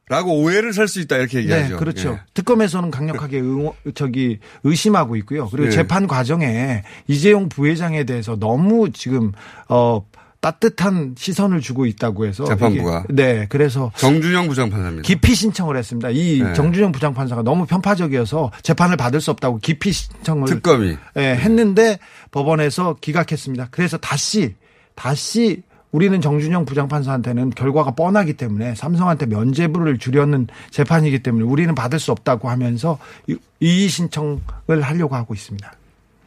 풀어주겠다라고 0.09 0.40
오해를 0.42 0.73
살 0.73 0.88
수 0.88 1.01
있다 1.01 1.16
이렇게 1.16 1.38
얘기하죠. 1.38 1.68
네, 1.68 1.77
그렇죠. 1.77 2.11
예. 2.11 2.21
특검에서는 2.35 2.90
강력하게 2.90 3.38
의, 3.40 3.73
저기 3.95 4.38
의심하고 4.64 5.16
있고요. 5.16 5.49
그리고 5.49 5.66
네. 5.66 5.71
재판 5.71 6.07
과정에 6.07 6.83
이재용 7.07 7.49
부회장에 7.49 8.05
대해서 8.05 8.37
너무 8.37 8.90
지금 8.92 9.33
어 9.68 10.05
따뜻한 10.43 11.15
시선을 11.17 11.61
주고 11.61 11.87
있다고 11.87 12.27
해서 12.27 12.45
재판부가. 12.45 13.05
이게- 13.09 13.15
네, 13.15 13.47
그래서 13.49 13.93
정준영 13.97 14.49
부장판사입니다. 14.49 15.07
기피 15.07 15.35
신청을 15.37 15.77
했습니다. 15.77 16.11
이 16.11 16.43
네. 16.43 16.53
정준영 16.53 16.91
부장판사가 16.93 17.43
너무 17.43 17.65
편파적이어서 17.65 18.51
재판을 18.63 18.97
받을 18.97 19.21
수 19.21 19.31
없다고 19.31 19.59
기피 19.59 19.93
신청을 19.93 20.49
특검이. 20.49 20.97
예, 21.17 21.21
했는데 21.37 21.99
법원에서 22.33 22.97
기각했습니다. 23.01 23.69
그래서 23.71 23.97
다시 23.99 24.57
다시 24.97 25.63
우리는 25.93 26.21
정준영 26.21 26.65
부장판사한테는 26.65 27.51
결과가 27.51 27.93
뻔하기 27.93 28.33
때문에 28.35 28.75
삼성한테 28.75 29.27
면죄부를 29.27 29.99
주려는 29.99 30.49
재판이기 30.71 31.23
때문에 31.23 31.45
우리는 31.45 31.73
받을 31.75 32.01
수 32.01 32.11
없다고 32.11 32.49
하면서 32.51 32.99
이- 33.29 33.37
이의 33.61 33.89
신청을 33.89 34.41
하려고 34.83 35.15
하고 35.15 35.35
있습니다. 35.35 35.71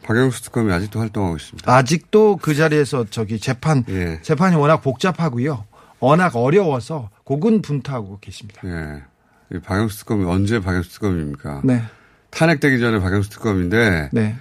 박영수 0.06 0.44
특검이 0.44 0.72
아직도 0.72 1.00
활동하고 1.00 1.36
있습니다. 1.38 1.74
아직도 1.74 2.38
그 2.38 2.54
자리에서 2.54 3.06
저기 3.10 3.40
재판 3.40 3.84
예. 3.90 4.20
재판이 4.22 4.56
워낙 4.56 4.82
복잡하고요. 4.82 5.66
워낙 6.00 6.36
어려워서 6.36 7.10
고군분투하고 7.24 8.20
계십니다. 8.20 8.62
예. 8.66 9.04
이 9.56 9.60
박영수 9.60 10.00
특검이 10.00 10.26
언제 10.26 10.60
박영수 10.60 10.92
특검입니까? 10.92 11.62
네. 11.64 11.82
탄핵되기 12.30 12.80
전에 12.80 13.00
박영수 13.00 13.30
특검인데. 13.32 14.10
네. 14.14 14.36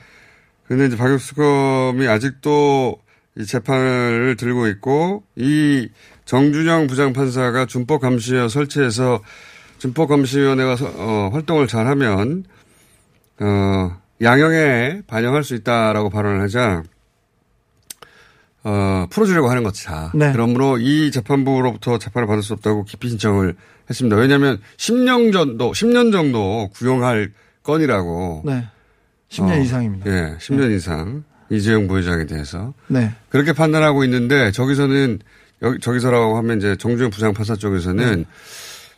근데 0.66 0.86
이제 0.86 0.96
박영수 0.96 1.28
특검이 1.28 2.06
아직도 2.08 2.96
이 3.36 3.44
재판을 3.46 4.36
들고 4.36 4.68
있고 4.68 5.24
이 5.36 5.88
정준영 6.24 6.86
부장판사가 6.86 7.66
준법감시위원 7.66 8.48
설치해서 8.48 9.20
준법감시위원회가 9.78 10.76
서- 10.76 10.92
어, 10.96 11.30
활동을 11.32 11.66
잘하면 11.66 12.44
어, 13.40 13.96
양형에 14.22 15.02
반영할 15.06 15.44
수 15.44 15.54
있다라고 15.54 16.10
발언을 16.10 16.40
하자 16.42 16.82
어, 18.64 19.06
풀어주려고 19.10 19.50
하는 19.50 19.62
것이 19.62 19.84
다. 19.84 20.10
네. 20.14 20.32
그러므로 20.32 20.78
이 20.78 21.10
재판부로부터 21.10 21.98
재판을 21.98 22.26
받을 22.26 22.42
수 22.42 22.54
없다고 22.54 22.84
기피 22.84 23.10
신청을 23.10 23.54
했습니다. 23.90 24.16
왜냐하면 24.16 24.58
10년 24.78 25.32
정도, 25.32 25.72
10년 25.72 26.12
정도 26.12 26.70
구형할 26.74 27.32
건이라고. 27.62 28.42
네. 28.46 28.64
10년 29.28 29.50
어, 29.50 29.58
이상입니다. 29.58 30.10
예, 30.10 30.36
10년 30.38 30.74
이상 30.74 31.24
이재용 31.50 31.88
부회장에 31.88 32.24
대해서 32.26 32.72
네. 32.86 33.12
그렇게 33.28 33.52
판단하고 33.52 34.04
있는데 34.04 34.50
저기서는 34.50 35.18
여기 35.62 35.78
저기서라고 35.80 36.36
하면 36.38 36.58
이제 36.58 36.76
정주영 36.76 37.10
부장판사 37.10 37.56
쪽에서는 37.56 38.16
네. 38.16 38.24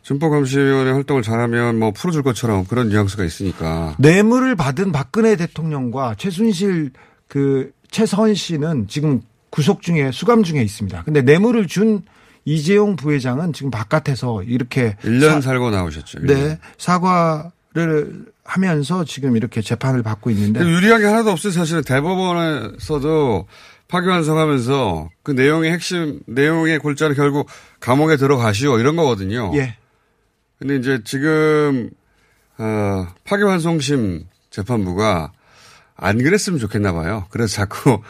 준법감시위원회 0.07 0.93
활동을 0.93 1.23
잘하면 1.23 1.81
뭐 1.81 1.91
풀어줄 1.91 2.23
것처럼 2.23 2.65
그런 2.65 2.89
뉘앙스가 2.91 3.25
있으니까 3.25 3.97
뇌물을 3.99 4.55
받은 4.55 4.93
박근혜 4.93 5.35
대통령과 5.35 6.15
최순실 6.17 6.93
그 7.27 7.73
최서원 7.91 8.35
씨는 8.35 8.87
지금 8.87 9.23
구속 9.51 9.83
중에 9.83 10.13
수감 10.13 10.45
중에 10.45 10.63
있습니다. 10.63 11.03
근데 11.03 11.23
뇌물을 11.23 11.67
준 11.67 12.03
이재용 12.45 12.95
부회장은 12.95 13.53
지금 13.53 13.73
바깥에서 13.73 14.45
이렇게 14.45 14.95
1년 15.03 15.43
살고 15.43 15.71
나오셨죠. 15.71 16.21
네 16.21 16.61
사과를 16.79 18.27
하면서 18.45 19.05
지금 19.05 19.37
이렇게 19.37 19.61
재판을 19.61 20.05
받고 20.05 20.31
있는데 20.31 20.61
유리한 20.61 21.01
게 21.01 21.07
하나도 21.07 21.33
없어요. 21.33 21.53
사실은 21.53 21.83
대법원에서도 21.83 23.47
파기환송하면서 23.89 25.11
그 25.25 25.33
내용의 25.33 25.73
핵심 25.73 26.21
내용의 26.27 26.79
골자는 26.79 27.17
결국 27.17 27.49
감옥에 27.81 28.17
들어가시오 28.17 28.79
이런 28.79 28.95
거거든요. 28.95 29.51
예. 29.57 29.75
근데 30.59 30.77
이제 30.77 31.01
지금 31.05 31.91
어, 32.59 33.07
파기환송심 33.25 34.25
재판부가 34.51 35.33
안 35.97 36.19
그랬으면 36.19 36.59
좋겠나 36.59 36.93
봐요. 36.93 37.27
그래서 37.31 37.57
자꾸 37.57 38.01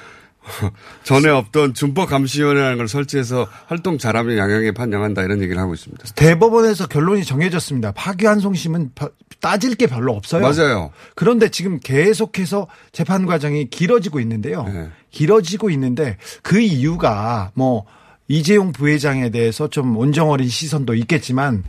전에 1.02 1.28
없던 1.28 1.74
준법 1.74 2.08
감시위원회라는 2.08 2.76
걸 2.76 2.86
설치해서 2.88 3.48
활동 3.66 3.98
잘하면 3.98 4.36
양형에 4.38 4.72
판정한다 4.72 5.22
이런 5.22 5.42
얘기를 5.42 5.60
하고 5.60 5.74
있습니다. 5.74 6.04
대법원에서 6.14 6.86
결론이 6.86 7.24
정해졌습니다. 7.24 7.92
파기환송심은 7.92 8.92
바- 8.94 9.10
따질 9.40 9.74
게 9.74 9.86
별로 9.88 10.12
없어요. 10.14 10.42
맞아요. 10.42 10.92
그런데 11.16 11.48
지금 11.48 11.80
계속해서 11.80 12.68
재판 12.92 13.26
과정이 13.26 13.68
길어지고 13.70 14.20
있는데요. 14.20 14.62
네. 14.64 14.88
길어지고 15.10 15.70
있는데 15.70 16.16
그 16.42 16.60
이유가 16.60 17.50
뭐 17.54 17.84
이재용 18.28 18.72
부회장에 18.72 19.30
대해서 19.30 19.68
좀 19.68 19.96
온정어린 19.96 20.48
시선도 20.48 20.94
있겠지만 20.94 21.64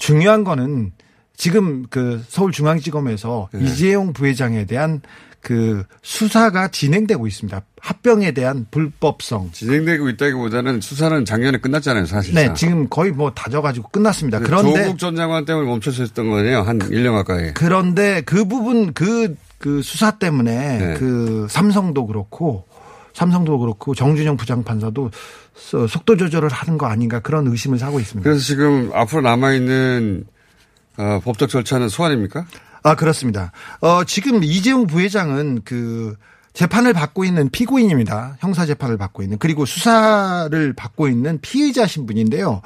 중요한 0.00 0.42
거는 0.42 0.92
지금 1.36 1.86
그 1.88 2.22
서울중앙지검에서 2.28 3.50
네. 3.52 3.64
이재용 3.64 4.12
부회장에 4.12 4.64
대한 4.64 5.00
그 5.40 5.84
수사가 6.02 6.68
진행되고 6.68 7.26
있습니다. 7.26 7.62
합병에 7.80 8.32
대한 8.32 8.66
불법성. 8.70 9.52
진행되고 9.52 10.10
있다기보다는 10.10 10.80
수사는 10.80 11.24
작년에 11.24 11.58
끝났잖아요, 11.58 12.04
사실상. 12.06 12.44
네, 12.44 12.54
지금 12.54 12.88
거의 12.88 13.12
뭐 13.12 13.32
다져가지고 13.32 13.88
끝났습니다. 13.88 14.38
그 14.40 14.46
그런데 14.46 14.84
조국 14.84 14.98
전 14.98 15.16
장관 15.16 15.44
때문에 15.44 15.66
멈춰서 15.66 16.02
했던 16.02 16.28
거네요. 16.28 16.60
한 16.60 16.78
1년 16.78 17.12
가까이. 17.12 17.54
그런데 17.54 18.20
그 18.22 18.44
부분 18.44 18.92
그, 18.92 19.34
그 19.58 19.80
수사 19.82 20.18
때문에 20.18 20.78
네. 20.78 20.94
그 20.98 21.46
삼성도 21.48 22.06
그렇고 22.06 22.66
삼성도 23.12 23.58
그렇고 23.58 23.94
정준영 23.94 24.36
부장판사도 24.36 25.10
서- 25.54 25.86
속도 25.86 26.16
조절을 26.16 26.48
하는 26.48 26.78
거 26.78 26.86
아닌가 26.86 27.20
그런 27.20 27.46
의심을 27.46 27.78
사고 27.78 28.00
있습니다. 28.00 28.28
그래서 28.28 28.44
지금 28.44 28.90
앞으로 28.94 29.22
남아있는 29.22 30.24
어, 30.98 31.20
법적 31.24 31.48
절차는 31.48 31.88
소환입니까? 31.88 32.46
아, 32.82 32.94
그렇습니다. 32.94 33.52
어, 33.80 34.04
지금 34.04 34.42
이재용 34.42 34.86
부회장은 34.86 35.62
그 35.64 36.16
재판을 36.52 36.92
받고 36.92 37.24
있는 37.24 37.48
피고인입니다. 37.50 38.36
형사 38.40 38.66
재판을 38.66 38.96
받고 38.96 39.22
있는. 39.22 39.38
그리고 39.38 39.64
수사를 39.66 40.72
받고 40.74 41.08
있는 41.08 41.38
피의자 41.40 41.86
신분인데요. 41.86 42.60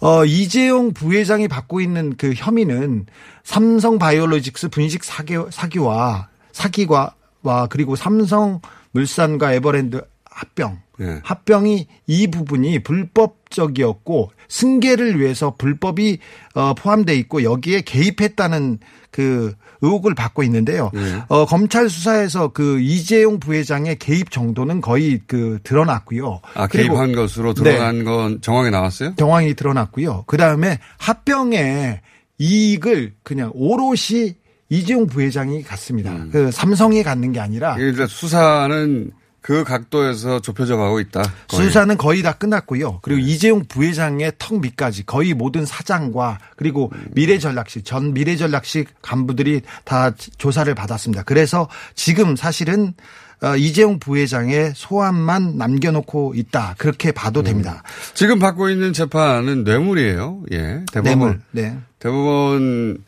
어, 0.00 0.24
이재용 0.24 0.92
부회장이 0.92 1.48
받고 1.48 1.80
있는 1.80 2.14
그 2.16 2.32
혐의는 2.36 3.06
삼성 3.44 3.98
바이오로직스 3.98 4.68
분식 4.68 5.04
사기, 5.04 5.34
사기와 5.50 6.28
사기와 6.52 7.14
와 7.42 7.66
그리고 7.68 7.96
삼성 7.96 8.60
물산과 8.94 9.52
에버랜드 9.52 10.02
합병 10.24 10.80
예. 11.00 11.20
합병이 11.22 11.86
이 12.06 12.26
부분이 12.28 12.82
불법적이었고 12.82 14.30
승계를 14.48 15.20
위해서 15.20 15.54
불법이 15.56 16.18
어, 16.54 16.74
포함돼 16.74 17.16
있고 17.16 17.42
여기에 17.42 17.82
개입했다는 17.82 18.78
그 19.10 19.54
의혹을 19.80 20.14
받고 20.14 20.42
있는데요. 20.44 20.90
예. 20.94 21.22
어, 21.28 21.44
검찰 21.46 21.88
수사에서 21.88 22.48
그 22.48 22.80
이재용 22.80 23.38
부회장의 23.40 23.98
개입 23.98 24.30
정도는 24.30 24.80
거의 24.80 25.20
그 25.26 25.58
드러났고요. 25.62 26.40
아, 26.54 26.66
개입한 26.66 27.12
것으로 27.12 27.54
드러난 27.54 28.04
건 28.04 28.40
정황이 28.40 28.70
나왔어요? 28.70 29.14
정황이 29.16 29.54
드러났고요. 29.54 30.24
그 30.26 30.36
다음에 30.36 30.78
합병의 30.98 32.00
이익을 32.38 33.14
그냥 33.22 33.50
오롯이 33.54 34.36
이재용 34.68 35.06
부회장이 35.06 35.62
갖습니다. 35.62 36.12
음. 36.12 36.30
그 36.32 36.50
삼성이 36.50 37.02
갖는 37.02 37.32
게 37.32 37.40
아니라 37.40 37.74
그러니까 37.76 38.06
수사는 38.06 39.10
그 39.40 39.62
각도에서 39.62 40.40
좁혀져 40.40 40.78
가고 40.78 41.00
있다. 41.00 41.22
거의. 41.48 41.64
수사는 41.66 41.98
거의 41.98 42.22
다 42.22 42.32
끝났고요. 42.32 43.00
그리고 43.02 43.20
이재용 43.20 43.64
부회장의 43.68 44.32
턱 44.38 44.58
밑까지 44.58 45.04
거의 45.04 45.34
모든 45.34 45.66
사장과 45.66 46.38
그리고 46.56 46.90
미래전략실 47.12 47.84
전 47.84 48.14
미래전략실 48.14 48.86
간부들이 49.02 49.60
다 49.84 50.12
조사를 50.38 50.74
받았습니다. 50.74 51.24
그래서 51.24 51.68
지금 51.94 52.36
사실은 52.36 52.94
어, 53.42 53.54
이재용 53.56 53.98
부회장의 53.98 54.72
소환만 54.74 55.58
남겨놓고 55.58 56.32
있다 56.34 56.76
그렇게 56.78 57.12
봐도 57.12 57.42
됩니다. 57.42 57.82
지금 58.14 58.38
받고 58.38 58.70
있는 58.70 58.94
재판은 58.94 59.64
뇌물이에요. 59.64 60.44
예. 60.52 60.84
대법원. 60.90 61.02
뇌물. 61.02 61.40
네. 61.50 61.76
대법원 61.98 63.04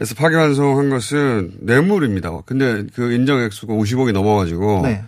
에서 0.00 0.14
파기환송한 0.14 0.88
것은 0.88 1.52
뇌물입니다. 1.60 2.30
근데 2.46 2.84
그 2.94 3.12
인정액수가 3.12 3.74
50억이 3.74 4.12
넘어가지고 4.12 4.80
네. 4.84 5.04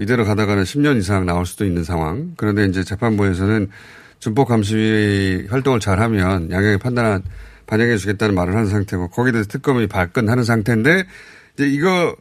이대로 0.00 0.24
가다가는 0.24 0.64
10년 0.64 0.98
이상 0.98 1.24
나올 1.26 1.46
수도 1.46 1.64
있는 1.64 1.84
상황. 1.84 2.32
그런데 2.36 2.66
이제 2.66 2.82
재판부에서는 2.82 3.70
준법 4.18 4.48
감시 4.48 5.46
활동을 5.48 5.78
잘하면 5.78 6.50
양형의 6.50 6.78
판단 6.78 7.22
반영해 7.66 7.96
주겠다는 7.96 8.34
말을 8.34 8.54
하는 8.54 8.68
상태고 8.68 9.10
거기에 9.10 9.30
대해서 9.30 9.48
특검이 9.48 9.86
발끈하는 9.86 10.42
상태인데 10.42 11.04
이제 11.54 11.68
이거 11.68 12.16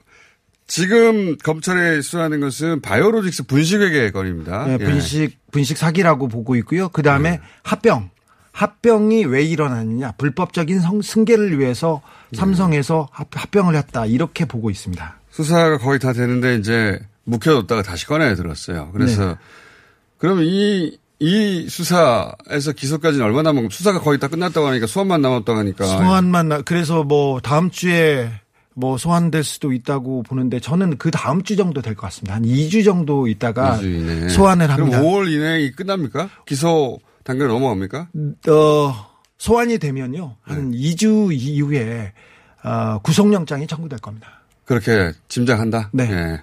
지금 0.68 1.38
검찰에 1.38 2.02
수사하는 2.02 2.40
것은 2.40 2.82
바이오로직스 2.82 3.48
분식회계 3.48 4.12
건입니다. 4.12 4.66
네, 4.68 4.78
예. 4.80 4.86
분식 4.86 5.40
분식 5.52 5.78
사기라고 5.78 6.28
보고 6.28 6.56
있고요. 6.58 6.90
그 6.90 7.02
다음에 7.02 7.42
합병. 7.64 8.11
합병이 8.52 9.26
왜 9.26 9.44
일어났느냐? 9.44 10.14
불법적인 10.18 10.80
성, 10.82 11.02
승계를 11.02 11.60
위해서 11.60 12.02
삼성에서 12.34 13.08
합, 13.12 13.28
합병을 13.34 13.76
했다. 13.76 14.06
이렇게 14.06 14.46
보고 14.46 14.70
있습니다. 14.70 15.16
수사가 15.30 15.78
거의 15.78 16.00
다 16.00 16.12
되는데 16.14 16.56
이제 16.56 17.00
묵혀뒀다가 17.24 17.82
다시 17.84 18.06
꺼내 18.06 18.36
들었어요. 18.36 18.90
그래서 18.94 19.38
그러면 20.18 20.46
이, 20.46 20.98
이 21.20 21.68
수사에서 21.70 22.74
기소까지는 22.76 23.26
얼마 23.26 23.42
남은 23.42 23.70
수사가 23.72 24.00
거의 24.02 24.20
다 24.20 24.28
끝났다고 24.28 24.68
하니까 24.68 24.88
소환만 24.88 25.22
남았다고 25.22 25.58
하니까 25.60 25.86
소환만 25.86 26.50
나- 26.50 26.62
그래서 26.62 27.04
뭐 27.04 27.40
다음 27.40 27.70
주에 27.72 28.32
뭐 28.74 28.98
소환될 28.98 29.44
수도 29.44 29.72
있다고 29.74 30.24
보는데 30.24 30.60
저는 30.60 30.98
그 30.98 31.12
다음 31.12 31.44
주 31.44 31.56
정도 31.56 31.82
될 31.82 31.94
것 31.96 32.02
같습니다. 32.08 32.36
한 32.36 32.44
2주 32.44 32.84
정도 32.86 33.28
있다가 33.28 33.78
이주 33.78 33.90
이내에. 33.90 34.30
소환을 34.30 34.70
합니다. 34.72 35.00
그럼 35.00 35.12
5월 35.14 35.32
이내에 35.32 35.72
끝납니까? 35.72 36.30
기소 36.46 37.00
단계 37.24 37.46
넘어갑니까? 37.46 38.10
어, 38.50 39.08
소환이 39.38 39.78
되면요. 39.78 40.36
네. 40.48 40.54
한 40.54 40.72
2주 40.72 41.30
이후에 41.34 42.14
어, 42.64 43.00
구속영장이 43.04 43.68
청구될 43.68 44.00
겁니다. 44.00 44.42
그렇게 44.66 45.12
짐작한다? 45.28 45.90
네. 45.94 46.40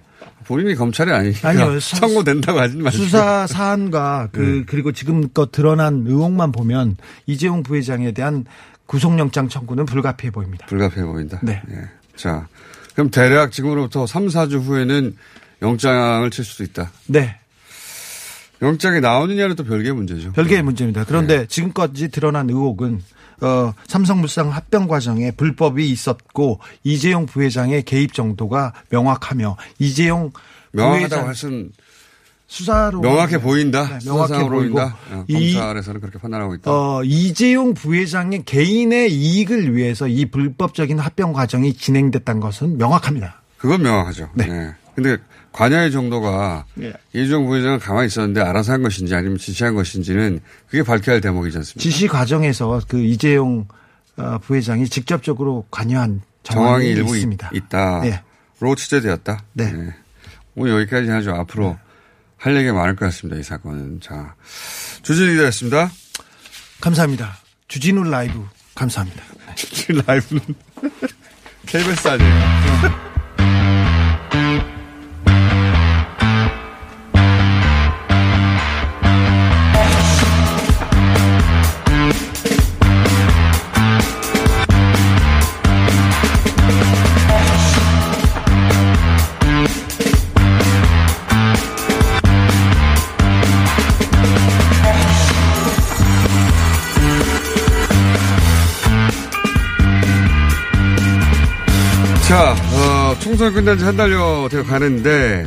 본인이 0.46 0.74
검찰이 0.74 1.10
아니니까 1.12 1.48
아니요. 1.50 1.78
사- 1.80 1.96
청구된다고 2.00 2.58
하지 2.58 2.76
마시고. 2.76 3.04
수사 3.04 3.46
사안과 3.46 4.28
그 4.32 4.40
네. 4.40 4.64
그리고 4.66 4.92
지금껏 4.92 5.52
드러난 5.52 6.04
의혹만 6.06 6.52
보면 6.52 6.96
이재용 7.26 7.62
부회장에 7.62 8.12
대한 8.12 8.44
구속영장 8.86 9.48
청구는 9.48 9.84
불가피해 9.84 10.30
보입니다. 10.30 10.66
불가피해 10.66 11.04
보인다. 11.04 11.38
네. 11.42 11.60
예. 11.70 11.76
자, 12.16 12.48
그럼 12.94 13.10
대략 13.10 13.52
지금으로부터 13.52 14.06
3, 14.06 14.26
4주 14.28 14.60
후에는 14.60 15.14
영장을 15.62 16.30
칠 16.30 16.44
수도 16.44 16.64
있다. 16.64 16.90
네. 17.06 17.36
영장이 18.60 19.00
나오느냐는 19.00 19.54
또 19.56 19.64
별개의 19.64 19.94
문제죠. 19.94 20.32
별개의 20.32 20.62
문제입니다. 20.62 21.04
그런데 21.04 21.40
네. 21.40 21.46
지금까지 21.46 22.08
드러난 22.08 22.48
의혹은 22.50 23.00
어, 23.40 23.72
삼성물산 23.86 24.48
합병 24.48 24.88
과정에 24.88 25.30
불법이 25.30 25.88
있었고 25.90 26.58
이재용 26.82 27.26
부회장의 27.26 27.84
개입 27.84 28.12
정도가 28.12 28.72
명확하며 28.90 29.56
이재용 29.78 30.32
명확하다고 30.72 31.26
할 31.28 31.34
수는 31.36 31.70
수사로 32.48 33.00
명확해 33.00 33.40
보인다. 33.40 33.98
네, 33.98 34.06
명확해 34.06 34.48
보이고. 34.48 34.80
어, 34.80 35.24
이- 35.28 35.52
검찰에서는 35.54 36.00
그렇게 36.00 36.18
판단하고 36.18 36.54
있다. 36.56 36.70
어, 36.70 37.04
이재용 37.04 37.74
부회장의 37.74 38.44
개인의 38.44 39.12
이익을 39.12 39.76
위해서 39.76 40.08
이 40.08 40.24
불법적인 40.26 40.98
합병 40.98 41.32
과정이 41.32 41.74
진행됐다는 41.74 42.40
것은 42.40 42.78
명확합니다. 42.78 43.42
그건 43.58 43.82
명확하죠. 43.82 44.30
네. 44.34 44.72
근데 44.94 45.18
관여의 45.58 45.90
정도가 45.90 46.66
네. 46.74 46.92
이재용 47.12 47.46
부회장은 47.46 47.80
가만히 47.80 48.06
있었는데 48.06 48.40
알아서 48.40 48.72
한 48.72 48.82
것인지 48.84 49.12
아니면 49.16 49.38
지시한 49.38 49.74
것인지는 49.74 50.38
그게 50.68 50.84
밝혀야 50.84 51.14
할 51.14 51.20
대목이지 51.20 51.58
않습니까? 51.58 51.80
지시 51.80 52.06
과정에서 52.06 52.80
그 52.86 53.00
이재용 53.00 53.66
어, 54.16 54.38
부회장이 54.38 54.88
직접적으로 54.88 55.66
관여한 55.68 56.22
정황이, 56.44 56.66
정황이 56.66 56.86
일부 56.86 57.16
있습니다. 57.16 57.50
있, 57.54 57.68
다로 57.68 58.02
네. 58.02 58.22
취재되었다. 58.76 59.44
네. 59.54 59.72
오늘 60.54 60.74
여기까지 60.74 61.10
하죠. 61.10 61.32
앞으로 61.32 61.76
할 62.36 62.54
얘기가 62.54 62.72
많을 62.72 62.94
것 62.94 63.06
같습니다. 63.06 63.40
이 63.40 63.42
사건은. 63.42 64.00
자, 64.00 64.36
주진우 65.02 65.32
기자였습니다. 65.32 65.90
감사합니다. 66.80 67.36
주진우 67.66 68.04
라이브 68.04 68.44
감사합니다. 68.76 69.24
주진우 69.56 70.02
라이브는 70.06 70.42
KBS 71.66 72.08
아니에요. 72.08 73.07
자, 102.28 102.52
어, 102.52 103.18
총선 103.20 103.54
끝난 103.54 103.78
지 103.78 103.84
한 103.84 103.96
달여 103.96 104.48
되어 104.50 104.62
가는데, 104.62 105.46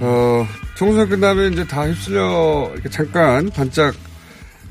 어, 0.00 0.46
총선 0.76 1.08
끝나면 1.08 1.52
이제 1.52 1.66
다 1.66 1.86
휩쓸려, 1.88 2.70
이렇게 2.74 2.88
잠깐 2.88 3.50
반짝 3.50 3.94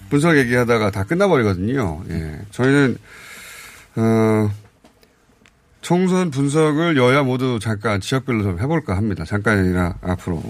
분석 0.10 0.38
얘기하다가 0.38 0.92
다 0.92 1.04
끝나버리거든요. 1.04 2.04
예. 2.10 2.40
저희는, 2.52 2.98
어, 3.98 4.50
총선 5.82 6.32
분석을 6.32 6.96
여야 6.96 7.24
모두 7.24 7.60
잠깐 7.62 8.00
지역별로 8.00 8.44
좀 8.44 8.60
해볼까 8.60 8.96
합니다. 8.96 9.26
잠깐이 9.26 9.60
아니라 9.60 9.96
앞으로. 10.02 10.42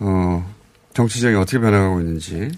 어, 0.00 0.54
정치적이 0.92 1.36
어떻게 1.36 1.58
변화가고 1.58 2.00
있는지. 2.00 2.50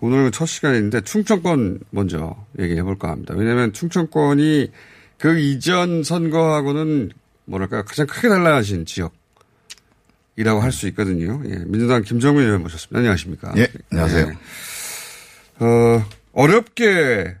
오늘은 0.00 0.32
첫 0.32 0.46
시간인데 0.46 1.00
충청권 1.02 1.80
먼저 1.90 2.34
얘기해 2.58 2.82
볼까 2.82 3.10
합니다. 3.10 3.34
왜냐하면 3.36 3.72
충청권이 3.72 4.70
그 5.18 5.38
이전 5.38 6.02
선거하고는 6.04 7.10
뭐랄까 7.44 7.82
가장 7.82 8.06
크게 8.06 8.28
달라진 8.28 8.84
지역이라고 8.86 10.60
할 10.60 10.72
수 10.72 10.86
있거든요. 10.88 11.42
예, 11.46 11.56
민주당 11.66 12.02
김정민 12.02 12.44
의원 12.46 12.62
모셨습니다. 12.62 12.98
안녕하십니까? 12.98 13.52
예, 13.56 13.68
안녕하세요. 13.90 14.28
예. 14.28 15.64
어, 15.64 16.04
어렵게 16.32 17.34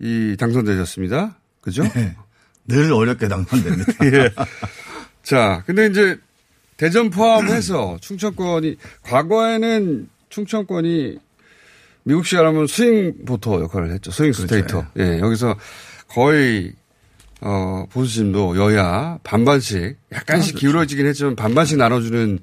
이 0.00 0.36
당선되셨습니다. 0.38 1.38
그죠? 1.62 1.82
늘 2.66 2.92
어렵게 2.92 3.28
당선됩니다. 3.28 3.92
예. 4.06 4.30
자, 5.22 5.62
근데 5.66 5.86
이제 5.86 6.18
대전 6.76 7.08
포함해서 7.10 7.96
충청권이 8.02 8.76
과거에는 9.02 10.08
충청권이 10.28 11.18
미국식 12.02 12.38
으로 12.38 12.48
하면 12.48 12.66
스윙 12.66 13.24
보터 13.24 13.60
역할을 13.62 13.90
했죠. 13.92 14.10
스윙 14.10 14.32
스테이터. 14.32 14.86
예, 14.98 15.18
여기서 15.20 15.56
거의 16.16 16.72
어, 17.42 17.84
보수진도 17.92 18.56
여야 18.56 19.18
반반씩 19.22 19.98
약간씩 20.10 20.56
기울어지긴 20.56 21.04
했지만 21.04 21.36
반반씩 21.36 21.76
나눠주는 21.76 22.38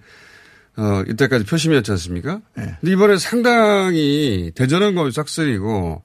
어, 0.78 1.03
이때까지 1.07 1.45
표심이었지 1.45 1.89
않습니까? 1.91 2.39
근데 2.53 2.91
이번에 2.91 3.17
상당히 3.17 4.51
대전은 4.53 4.93
거의 4.93 5.11
싹쓸이고 5.11 6.03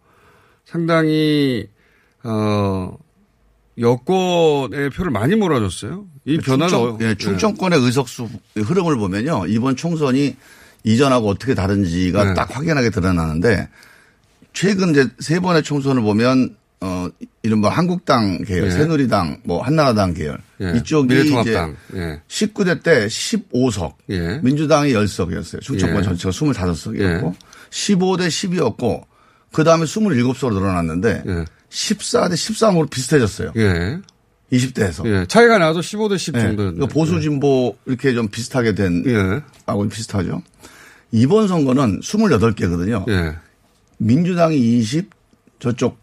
상당히 0.65 1.69
어, 2.25 2.97
여권의 3.79 4.89
표를 4.91 5.11
많이 5.11 5.37
몰아줬어요. 5.37 6.07
이 6.25 6.39
변화는 6.39 6.69
충청, 6.69 6.95
어- 6.95 6.99
예, 7.03 7.15
충청권의 7.17 7.81
의석수 7.81 8.29
흐름을 8.57 8.97
보면요. 8.97 9.45
이번 9.47 9.77
총선이 9.77 10.37
이전하고 10.85 11.29
어떻게 11.29 11.55
다른지가 11.55 12.25
네. 12.25 12.35
딱 12.35 12.57
확연하게 12.57 12.89
드러나는데 12.89 13.69
최근 14.55 14.91
이제 14.91 15.07
세 15.19 15.39
번의 15.39 15.63
총선을 15.63 16.03
보면 16.03 16.57
어 16.81 17.09
이른바 17.43 17.71
한국당 17.71 18.43
계열, 18.45 18.67
예. 18.67 18.71
새누리당, 18.71 19.41
뭐 19.45 19.63
한나라당 19.63 20.15
계열 20.15 20.39
예. 20.61 20.75
이쪽이 20.77 21.09
미래통합당. 21.09 21.77
이제 21.91 21.99
예. 21.99 22.21
19대 22.29 22.83
때 22.83 23.07
15석, 23.07 23.95
예. 24.11 24.39
민주당이 24.43 24.93
10석이었어요. 24.93 25.61
충청권 25.61 25.99
예. 25.99 26.03
전체가 26.03 26.31
25석이었고 26.31 27.01
예. 27.01 27.33
15대 27.71 28.29
10이었고 28.29 29.05
그 29.53 29.65
다음에 29.65 29.85
27석으로 29.85 30.55
늘어났는데 30.55 31.25
14대 31.71 32.33
13으로 32.35 32.89
비슷해졌어요. 32.89 33.53
예. 33.57 33.99
20대에서. 34.53 35.07
예. 35.07 35.27
차이가 35.27 35.59
나도 35.59 35.81
15대 35.81 36.17
10 36.17 36.35
네. 36.35 36.41
정도였네. 36.41 36.77
그러니까 36.77 36.87
보수 36.95 37.21
진보 37.21 37.77
이렇게 37.87 38.15
좀 38.15 38.29
비슷하게 38.29 38.75
된 38.75 39.05
예. 39.07 39.43
하고 39.67 39.87
비슷하죠. 39.89 40.43
이번 41.11 41.49
선거는 41.49 42.01
28개거든요. 42.01 43.09
예. 43.11 43.37
민주당이 43.99 44.57
20, 44.57 45.11
저쪽 45.59 45.99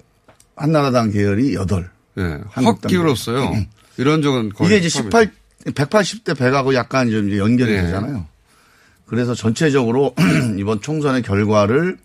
한나라당 0.56 1.12
계열이 1.12 1.56
8. 1.56 1.89
예. 2.18 2.39
확 2.49 2.82
기울었어요. 2.82 3.53
이런 3.97 4.22
적은 4.22 4.49
거의 4.49 4.70
이게 4.70 4.78
이제 4.78 4.89
처음이죠. 4.89 5.18
18, 5.18 5.32
180대 5.74 6.36
100하고 6.36 6.74
약간 6.74 7.10
좀 7.10 7.36
연결이 7.38 7.74
예. 7.74 7.82
되잖아요. 7.82 8.26
그래서 9.06 9.34
전체적으로 9.34 10.16
이번 10.58 10.82
총선의 10.82 11.22
결과를 11.22 11.97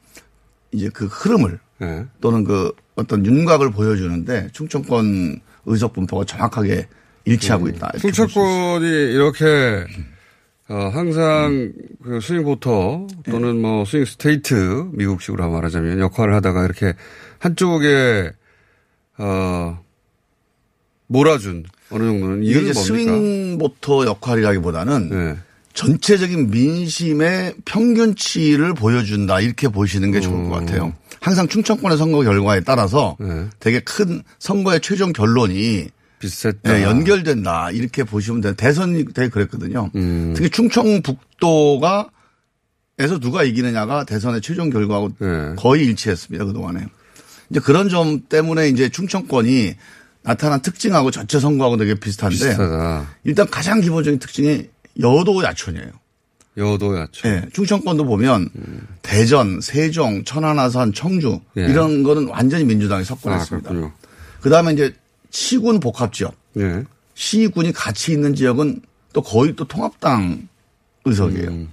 이제 0.72 0.88
그 0.92 1.06
흐름을 1.06 1.58
예. 1.82 2.06
또는 2.20 2.44
그 2.44 2.72
어떤 2.96 3.24
윤곽을 3.24 3.70
보여주는데 3.70 4.48
충청권 4.52 5.40
의석 5.66 5.92
분포가 5.92 6.24
정확하게 6.24 6.88
일치하고 7.24 7.68
있다. 7.68 7.90
이렇게 7.94 8.10
충청권이 8.12 8.86
이렇게 8.86 9.84
어, 10.68 10.90
항상 10.92 11.72
그 12.02 12.20
swing 12.20 12.44
voter 12.44 13.06
또는 13.24 13.60
뭐 13.60 13.84
swing 13.84 14.04
state 14.04 14.88
미국식으로 14.92 15.50
말하자면 15.50 15.98
역할을 15.98 16.34
하다가 16.34 16.64
이렇게 16.64 16.94
한쪽에 17.38 18.30
어 19.20 19.78
몰아준 21.06 21.64
어느 21.90 22.04
정도는 22.04 22.42
이게 22.42 22.52
이유는 22.52 22.72
뭡니까? 22.72 22.82
swing 22.82 23.58
voter 23.58 24.06
역할이라기보다는 24.06 25.08
네. 25.10 25.36
전체적인 25.72 26.50
민심의 26.50 27.54
평균치를 27.64 28.74
보여준다 28.74 29.40
이렇게 29.40 29.68
보시는 29.68 30.10
게 30.10 30.20
좋을 30.20 30.48
것 30.48 30.50
같아요. 30.50 30.92
항상 31.20 31.48
충청권의 31.48 31.98
선거 31.98 32.22
결과에 32.22 32.60
따라서 32.60 33.16
네. 33.20 33.48
되게 33.60 33.80
큰 33.80 34.22
선거의 34.38 34.80
최종 34.80 35.12
결론이 35.12 35.88
비슷했다. 36.18 36.72
네, 36.72 36.82
연결된다 36.82 37.70
이렇게 37.70 38.04
보시면 38.04 38.40
돼요. 38.40 38.54
대선이 38.54 39.06
되게 39.12 39.28
그랬거든요. 39.28 39.90
음. 39.94 40.32
특히 40.36 40.50
충청북도가 40.50 42.10
에서 42.98 43.18
누가 43.18 43.42
이기느냐가 43.42 44.04
대선의 44.04 44.42
최종 44.42 44.68
결과하고 44.68 45.10
네. 45.18 45.54
거의 45.56 45.86
일치했습니다 45.86 46.44
그동안에. 46.44 46.86
이제 47.50 47.60
그런 47.60 47.88
점 47.88 48.22
때문에 48.28 48.68
이제 48.68 48.88
충청권이 48.88 49.74
나타난 50.22 50.60
특징하고 50.62 51.10
전체 51.10 51.40
선거하고 51.40 51.76
되게 51.76 51.94
비슷한데 51.94 52.34
비슷하다. 52.34 53.16
일단 53.24 53.50
가장 53.50 53.80
기본적인 53.80 54.18
특징이 54.18 54.68
여도 55.00 55.42
야촌이에요. 55.42 55.90
여도 56.56 56.98
야촌. 56.98 57.30
예, 57.30 57.46
충청권도 57.52 58.04
보면 58.04 58.50
대전, 59.02 59.60
세종, 59.60 60.24
천안, 60.24 60.58
아산, 60.58 60.92
청주 60.92 61.40
예. 61.56 61.62
이런 61.62 62.02
거는 62.02 62.28
완전히 62.28 62.64
민주당이 62.64 63.02
아, 63.02 63.04
석권했습니다. 63.04 63.68
그렇군요. 63.68 63.92
그다음에 64.40 64.72
이제 64.72 64.94
시군 65.30 65.80
복합 65.80 66.12
지역, 66.12 66.34
예. 66.58 66.84
시군이 67.14 67.72
같이 67.72 68.12
있는 68.12 68.34
지역은 68.34 68.82
또 69.12 69.22
거의 69.22 69.54
또 69.56 69.66
통합당 69.66 70.48
의석이에요. 71.04 71.48
음. 71.48 71.68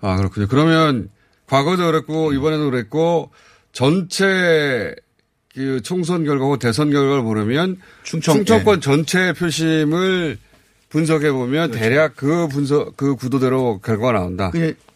아, 0.00 0.16
그렇군요. 0.16 0.48
그러면 0.48 1.08
과거도 1.46 1.86
그랬고 1.86 2.32
이번에도 2.32 2.70
그랬고 2.70 3.30
전체 3.72 4.94
그 5.54 5.80
총선 5.82 6.24
결과고 6.24 6.58
대선 6.58 6.90
결과를 6.90 7.22
보려면 7.22 7.78
충청- 8.04 8.36
충청권 8.36 8.80
전체 8.80 9.32
표심을 9.32 10.38
분석해 10.88 11.32
보면 11.32 11.70
대략 11.72 12.16
그 12.16 12.48
분석 12.48 12.96
그 12.96 13.16
구도대로 13.16 13.80
결과가 13.80 14.12
나온다. 14.12 14.50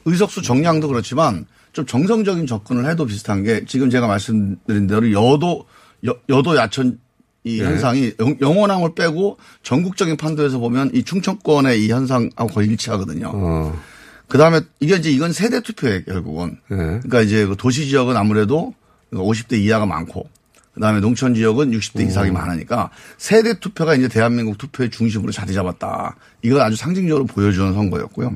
의석수 0.05 0.43
정량도 0.43 0.89
그렇지만 0.89 1.47
좀 1.73 1.85
정성적인 1.85 2.47
접근을 2.47 2.89
해도 2.89 3.05
비슷한 3.07 3.43
게 3.43 3.65
지금 3.67 3.91
제가 3.91 4.07
말씀드린 4.07 4.87
대로 4.87 5.11
여도 5.13 5.67
여, 6.05 6.43
도 6.43 6.57
야천 6.57 6.99
이 7.45 7.59
네. 7.59 7.65
현상이 7.65 8.13
영, 8.21 8.37
영원함을 8.41 8.95
빼고 8.95 9.39
전국적인 9.63 10.17
판도에서 10.17 10.59
보면 10.59 10.91
이 10.95 11.03
충청권의 11.03 11.85
이 11.85 11.91
현상하고 11.91 12.47
거의 12.49 12.69
일치하거든요. 12.69 13.31
어. 13.33 13.83
그 14.29 14.39
다음에 14.39 14.61
이게 14.81 14.97
이제 14.97 15.11
이건 15.11 15.33
세대 15.33 15.61
투표예요, 15.61 16.05
결국은. 16.05 16.59
네. 16.69 16.77
그러니까 16.77 17.21
이제 17.21 17.47
그 17.47 17.57
도시 17.57 17.89
지역은 17.89 18.17
아무래도 18.17 18.75
50대 19.13 19.59
이하가 19.59 19.87
많고 19.87 20.29
그다음에 20.75 21.01
농촌 21.01 21.35
지역은 21.35 21.71
60대 21.71 22.07
이상이 22.07 22.31
많으니까 22.31 22.91
세대 23.17 23.59
투표가 23.59 23.95
이제 23.95 24.09
대한민국 24.09 24.59
투표의 24.59 24.91
중심으로 24.91 25.33
자리 25.33 25.55
잡았다. 25.55 26.17
이걸 26.43 26.61
아주 26.61 26.77
상징적으로 26.77 27.25
보여주는 27.25 27.73
선거였고요. 27.73 28.35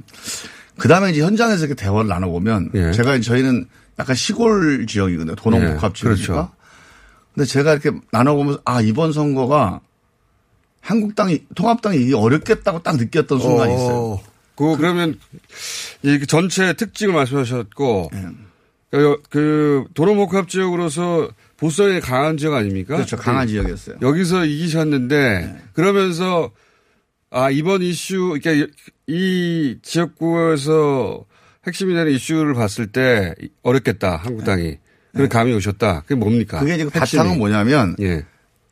그다음에 0.79 1.11
이제 1.11 1.21
현장에서 1.21 1.67
이렇게 1.67 1.75
대화를 1.75 2.09
나눠보면 2.09 2.71
예. 2.75 2.93
제가 2.93 3.21
저희는 3.21 3.67
약간 3.99 4.17
시골 4.17 4.87
지역이거든요. 4.87 5.35
도농 5.35 5.63
예, 5.63 5.75
복합 5.75 5.95
지역이니까. 5.95 6.33
그렇죠. 6.33 6.51
근데 7.35 7.47
제가 7.47 7.73
이렇게 7.73 7.91
나눠보면서 8.11 8.63
아 8.65 8.81
이번 8.81 9.13
선거가 9.13 9.81
한국당이 10.81 11.45
통합당이 11.55 11.99
이게 11.99 12.15
어렵겠다고 12.15 12.83
딱 12.83 12.97
느꼈던 12.97 13.39
순간이 13.39 13.75
있어요. 13.75 14.21
어, 14.61 14.73
그, 14.73 14.77
그러면 14.77 15.19
이 16.03 16.27
전체 16.27 16.73
특징을 16.73 17.15
말씀하셨고 17.15 18.11
예. 18.15 18.27
그, 18.91 19.23
그 19.31 19.85
도로목합 19.95 20.49
지역으로서 20.49 21.31
보수성이 21.57 22.01
강한 22.01 22.37
지역 22.37 22.55
아닙니까? 22.55 22.97
그렇죠. 22.97 23.17
강한 23.17 23.47
그 23.47 23.53
지역이었어요. 23.53 23.97
여기서 24.03 24.45
이기셨는데 24.45 25.63
그러면서 25.73 26.51
아 27.31 27.51
이번 27.51 27.83
이슈 27.83 28.37
그러니까 28.41 28.73
이 29.07 29.79
지역구에서 29.83 31.25
핵심이 31.67 31.95
되는 31.95 32.11
이슈를 32.13 32.55
봤을 32.55 32.87
때 32.89 33.35
어렵겠다 33.63 34.17
한국당이 34.17 34.79
그런 35.13 35.29
감이 35.29 35.53
오셨다. 35.55 36.03
그게 36.03 36.15
뭡니까? 36.15 36.59
네. 36.61 36.65
그게 36.65 36.79
지금 36.79 36.91
핵심이. 36.95 37.19
바탕은 37.19 37.39
뭐냐면 37.39 37.97
예. 38.01 38.25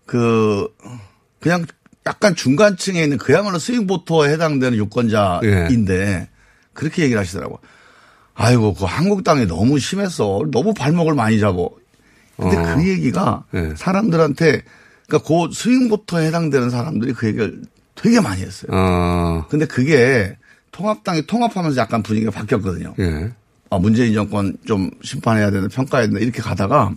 그 0.07 0.69
그냥 1.41 1.67
약간 2.07 2.35
중간층에 2.35 3.03
있는 3.03 3.19
그야말로 3.19 3.59
스윙보터에 3.59 4.31
해당되는 4.33 4.79
유권자인데 4.79 6.29
그렇게 6.73 7.03
얘기를 7.03 7.21
하시더라고. 7.21 7.59
아이고 8.35 8.75
그 8.75 8.85
한국당이 8.85 9.47
너무 9.47 9.79
심했어. 9.79 10.43
너무 10.51 10.73
발목을 10.73 11.15
많이 11.15 11.41
잡어. 11.41 11.71
근데 12.37 12.57
어. 12.57 12.77
그 12.77 12.89
얘기가 12.89 13.45
네. 13.51 13.75
사람들한테 13.77 14.63
그러니까 15.09 15.29
그 15.29 15.53
스윙보터에 15.53 16.29
해당되는 16.29 16.71
사람들이 16.71 17.13
그 17.15 17.27
얘기를 17.27 17.61
되게 17.95 18.21
많이 18.21 18.43
했어요. 18.43 18.71
어. 18.73 19.47
근데 19.49 19.67
그게 19.67 20.37
통합당이 20.71 21.27
통합하면서 21.27 21.81
약간 21.81 22.03
분위기가 22.03 22.31
바뀌었거든요. 22.31 22.95
예. 23.01 23.33
아, 23.71 23.79
문재인 23.79 24.15
정권 24.15 24.57
좀 24.67 24.91
심판해야 25.03 25.51
되는 25.51 25.69
평가해야 25.69 26.07
된다 26.07 26.21
이렇게 26.21 26.41
가다가 26.41 26.93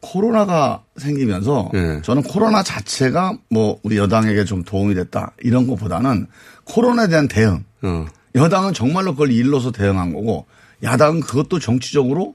코로나가 0.00 0.82
생기면서 0.96 1.70
예. 1.74 2.00
저는 2.02 2.22
코로나 2.22 2.62
자체가 2.62 3.38
뭐 3.50 3.78
우리 3.82 3.96
여당에게 3.96 4.44
좀 4.44 4.62
도움이 4.62 4.94
됐다 4.94 5.32
이런 5.42 5.66
것보다는 5.66 6.26
코로나에 6.64 7.08
대한 7.08 7.28
대응. 7.28 7.64
어. 7.82 8.06
여당은 8.34 8.74
정말로 8.74 9.12
그걸 9.12 9.30
일로서 9.32 9.72
대응한 9.72 10.12
거고 10.12 10.46
야당은 10.82 11.20
그것도 11.20 11.58
정치적으로 11.58 12.34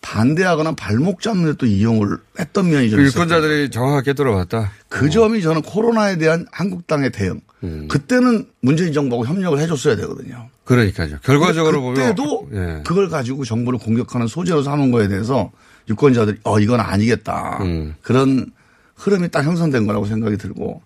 반대하거나 0.00 0.72
발목 0.76 1.22
잡는 1.22 1.44
데 1.52 1.52
또 1.58 1.66
이용을 1.66 2.18
했던 2.38 2.70
면이 2.70 2.90
좀 2.90 3.00
있어요. 3.00 3.08
유권자들이 3.08 3.70
정확하게 3.70 4.12
들어봤다. 4.12 4.70
그 4.88 5.10
점이 5.10 5.42
저는 5.42 5.62
코로나에 5.62 6.18
대한 6.18 6.46
한국당의 6.52 7.10
대응. 7.10 7.40
음. 7.64 7.88
그때는 7.88 8.46
문재인 8.60 8.92
정부하고 8.92 9.26
협력을 9.26 9.58
해줬어야 9.58 9.96
되거든요. 9.96 10.48
그러니까요. 10.64 11.16
결과적으로 11.24 11.80
보면 11.80 11.94
그때도 11.94 12.48
예. 12.52 12.82
그걸 12.86 13.08
가지고 13.08 13.44
정부를 13.44 13.78
공격하는 13.80 14.28
소재로 14.28 14.62
삼은 14.62 14.92
거에 14.92 15.08
대해서 15.08 15.50
유권자들이 15.88 16.38
어 16.44 16.58
이건 16.60 16.80
아니겠다 16.80 17.58
음. 17.62 17.94
그런 18.02 18.50
흐름이 18.96 19.30
딱 19.30 19.44
형성된 19.44 19.86
거라고 19.86 20.06
생각이 20.06 20.36
들고 20.36 20.82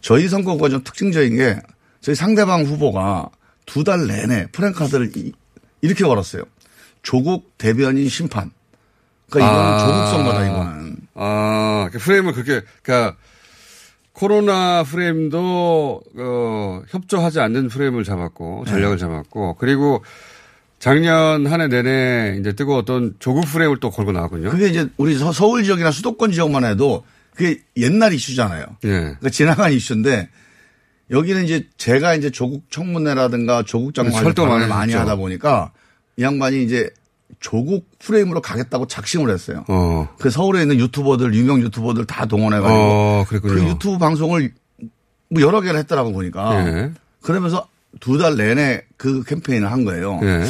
저희 0.00 0.28
선거가 0.28 0.68
좀 0.68 0.82
특징적인 0.84 1.36
게 1.36 1.58
저희 2.00 2.14
상대방 2.14 2.64
후보가 2.64 3.30
두 3.66 3.82
달 3.82 4.06
내내 4.06 4.46
프랭카드를 4.52 5.10
이- 5.16 5.32
이렇게 5.80 6.04
걸었어요. 6.04 6.42
조국 7.02 7.56
대변인 7.58 8.08
심판. 8.08 8.50
그러니까 9.30 9.52
이거는 9.52 9.72
아. 9.72 9.78
조국 9.78 10.06
선거다 10.10 10.46
이거는. 10.46 10.96
아, 11.14 11.88
그 11.92 11.98
프레임을 11.98 12.32
그렇게, 12.32 12.62
그러니까 12.82 13.16
코로나 14.12 14.82
프레임도 14.84 16.02
어, 16.18 16.82
협조하지 16.88 17.40
않는 17.40 17.68
프레임을 17.68 18.04
잡았고 18.04 18.62
네. 18.66 18.70
전략을 18.72 18.98
잡았고 18.98 19.54
그리고 19.58 20.02
작년 20.86 21.46
한 21.48 21.60
해 21.60 21.66
내내 21.66 22.36
이제 22.38 22.52
뜨거웠던 22.52 23.16
조국 23.18 23.44
프레임을 23.46 23.78
또 23.80 23.90
걸고 23.90 24.12
나왔군요. 24.12 24.50
그게 24.50 24.68
이제 24.68 24.88
우리 24.98 25.16
서- 25.18 25.32
서울 25.32 25.64
지역이나 25.64 25.90
수도권 25.90 26.30
지역만 26.30 26.64
해도 26.64 27.04
그게 27.34 27.60
옛날 27.76 28.12
이슈잖아요. 28.14 28.64
예. 28.84 28.88
그러니까 28.88 29.30
지나간 29.30 29.72
이슈인데 29.72 30.28
여기는 31.10 31.44
이제 31.44 31.66
제가 31.76 32.14
이제 32.14 32.30
조국 32.30 32.70
청문회라든가 32.70 33.64
조국 33.64 33.94
장관 33.94 34.24
활동 34.24 34.48
많이 34.48 34.68
많이. 34.68 34.92
하다 34.94 35.16
보니까 35.16 35.72
이 36.16 36.22
양반이 36.22 36.62
이제 36.62 36.88
조국 37.40 37.88
프레임으로 37.98 38.40
가겠다고 38.40 38.86
작심을 38.86 39.28
했어요. 39.32 39.64
어. 39.66 40.08
그 40.20 40.30
서울에 40.30 40.62
있는 40.62 40.78
유튜버들 40.78 41.34
유명 41.34 41.60
유튜버들 41.62 42.04
다 42.06 42.26
동원해가지고 42.26 42.78
어. 42.80 43.24
그 43.28 43.40
유튜브 43.70 43.98
방송을 43.98 44.52
뭐 45.30 45.42
여러 45.42 45.60
개를 45.60 45.80
했더라고 45.80 46.12
보니까 46.12 46.64
예. 46.68 46.90
그러면서 47.22 47.66
두 47.98 48.18
달 48.18 48.36
내내 48.36 48.82
그 48.96 49.24
캠페인을 49.24 49.72
한 49.72 49.84
거예요. 49.84 50.20
예. 50.22 50.44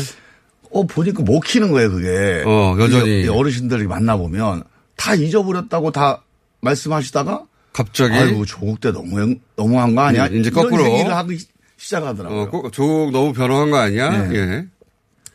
어 0.76 0.82
보니까 0.86 1.22
못 1.22 1.40
키는 1.40 1.72
거예요 1.72 1.90
그게. 1.90 2.42
어, 2.46 2.76
여전히. 2.78 3.22
이 3.22 3.28
어르신들이 3.28 3.86
만나 3.86 4.16
보면 4.16 4.62
다 4.96 5.14
잊어버렸다고 5.14 5.90
다 5.90 6.22
말씀하시다가 6.60 7.44
갑자기 7.72 8.14
아이고 8.14 8.44
조국 8.44 8.80
때 8.80 8.92
너무 8.92 9.36
너무한 9.56 9.94
거 9.94 10.02
아니야? 10.02 10.26
이제 10.26 10.50
이런 10.50 10.52
거꾸로. 10.52 10.84
얘기를 10.84 11.14
하기 11.16 11.38
시작하더라고요. 11.78 12.40
어, 12.42 12.50
꼭 12.50 12.72
조국 12.72 13.10
너무 13.10 13.32
변호한 13.32 13.70
거 13.70 13.78
아니야? 13.78 14.28
네. 14.28 14.36
예. 14.36 14.66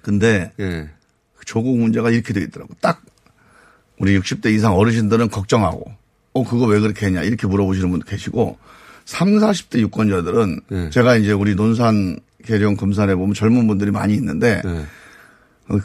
근데 0.04 0.52
예. 0.60 0.90
그 1.36 1.46
조국 1.46 1.78
문제가 1.78 2.12
이렇게 2.12 2.34
돼 2.34 2.42
있더라고. 2.42 2.74
딱 2.80 3.02
우리 3.98 4.18
60대 4.20 4.54
이상 4.54 4.76
어르신들은 4.76 5.30
걱정하고 5.30 5.92
어 6.34 6.44
그거 6.44 6.66
왜 6.66 6.80
그렇게 6.80 7.08
했냐 7.08 7.24
이렇게 7.24 7.48
물어보시는 7.48 7.90
분도 7.90 8.06
계시고 8.06 8.58
3, 9.06 9.38
40대 9.40 9.80
유권자들은 9.80 10.62
예. 10.72 10.90
제가 10.92 11.16
이제 11.16 11.32
우리 11.32 11.56
논산 11.56 12.20
계령 12.46 12.76
금산에 12.76 13.16
보면 13.16 13.34
젊은 13.34 13.68
분들이 13.68 13.90
많이 13.92 14.14
있는데 14.16 14.62
예. 14.66 14.86
어, 15.72 15.80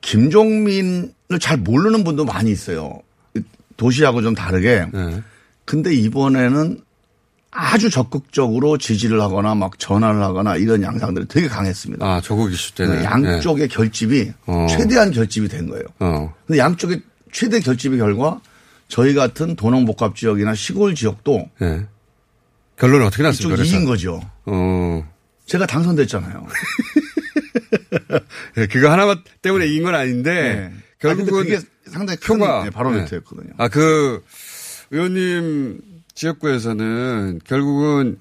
김종민을 0.00 1.12
잘 1.40 1.56
모르는 1.56 2.04
분도 2.04 2.24
많이 2.24 2.50
있어요. 2.50 3.00
도시하고 3.76 4.22
좀 4.22 4.34
다르게. 4.34 4.86
예. 4.94 5.22
근데 5.64 5.94
이번에는 5.94 6.80
아주 7.50 7.88
적극적으로 7.88 8.78
지지를 8.78 9.20
하거나 9.20 9.54
막 9.54 9.78
전화를 9.78 10.22
하거나 10.22 10.56
이런 10.56 10.82
양상들이 10.82 11.26
되게 11.28 11.48
강했습니다. 11.48 12.04
아, 12.04 12.20
조국 12.20 12.52
이슈 12.52 12.74
때는. 12.74 12.98
네, 12.98 13.04
양쪽의 13.04 13.68
결집이 13.68 14.32
어. 14.46 14.66
최대한 14.68 15.12
결집이 15.12 15.48
된 15.48 15.68
거예요. 15.68 15.84
어. 16.00 16.34
근데 16.46 16.58
양쪽의 16.58 17.00
최대 17.32 17.60
결집의 17.60 17.98
결과 17.98 18.40
저희 18.88 19.14
같은 19.14 19.56
도농복합 19.56 20.16
지역이나 20.16 20.54
시골 20.54 20.94
지역도 20.94 21.48
예. 21.62 21.86
결론은 22.76 23.06
어떻게 23.06 23.22
났습니까? 23.22 23.62
이긴 23.62 23.84
거죠. 23.84 24.20
어. 24.46 25.08
제가 25.46 25.66
당선됐잖아요. 25.66 26.46
예, 28.58 28.66
그거 28.66 28.90
하나 28.90 29.22
때문에 29.42 29.66
이긴 29.66 29.84
건 29.84 29.94
아닌데 29.94 30.70
네. 30.72 30.72
결국은 30.98 31.40
아, 31.40 31.42
그게 31.42 31.58
상당히 31.86 32.18
큰 32.18 32.38
표가 32.38 32.64
네, 32.64 32.70
바로미터였거든요. 32.70 33.54
아, 33.58 33.68
그 33.68 34.22
의원님 34.90 35.80
지역구에서는 36.14 37.40
결국은 37.44 38.18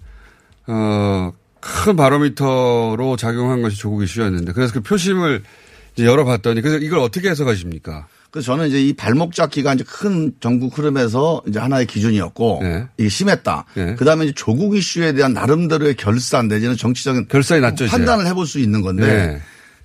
어, 0.67 1.31
큰 1.59 1.95
바로미터로 1.95 3.15
작용한 3.17 3.61
것이 3.61 3.77
조국 3.77 4.03
이슈였는데 4.03 4.53
그래서 4.53 4.73
그 4.73 4.81
표심을 4.81 5.43
이제 5.95 6.05
열어봤더니 6.05 6.61
그래서 6.61 6.77
이걸 6.77 6.99
어떻게 6.99 7.29
해석하십니까? 7.29 8.07
그래서 8.31 8.47
저는 8.47 8.67
이제 8.67 8.81
이 8.81 8.93
발목 8.93 9.33
잡기가 9.33 9.75
이제 9.75 9.83
큰 9.87 10.33
전국 10.39 10.77
흐름에서 10.77 11.43
이제 11.47 11.59
하나의 11.59 11.85
기준이었고 11.85 12.59
네. 12.63 12.87
이게 12.97 13.07
심했다. 13.07 13.65
네. 13.75 13.95
그 13.95 14.05
다음에 14.05 14.25
이제 14.25 14.33
조국 14.35 14.75
이슈에 14.75 15.13
대한 15.13 15.33
나름대로의 15.33 15.95
결산 15.95 16.47
내지는 16.47 16.75
정치적인 16.75 17.27
결산이 17.27 17.61
났죠. 17.61 17.85
판단을 17.85 18.25
해볼 18.25 18.47
수 18.47 18.57
있는 18.57 18.81
건데 18.81 19.05
네. 19.05 19.41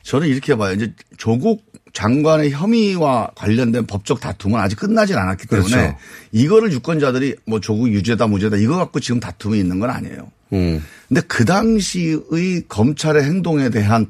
저는 0.09 0.27
이렇게 0.27 0.57
봐요. 0.57 0.73
이제 0.73 0.95
조국 1.19 1.63
장관의 1.93 2.51
혐의와 2.53 3.31
관련된 3.35 3.87
법적 3.87 4.21
다툼은 4.21 4.59
아직 4.59 4.79
끝나진 4.79 5.17
않았기 5.17 5.47
때문에 5.47 5.69
그렇죠. 5.69 5.97
이거를 6.33 6.73
유권자들이 6.73 7.37
뭐 7.47 7.61
조국 7.61 7.93
유죄다 7.93 8.27
무죄다 8.27 8.57
이거 8.57 8.77
갖고 8.77 9.01
지금 9.01 9.21
다툼이 9.21 9.59
있는 9.59 9.81
건 9.81 9.91
아니에요. 9.91 10.33
음. 10.55 10.83
근데 11.09 11.21
그 11.21 11.45
당시의 11.45 12.63
검찰의 12.69 13.23
행동에 13.23 13.69
대한 13.69 14.07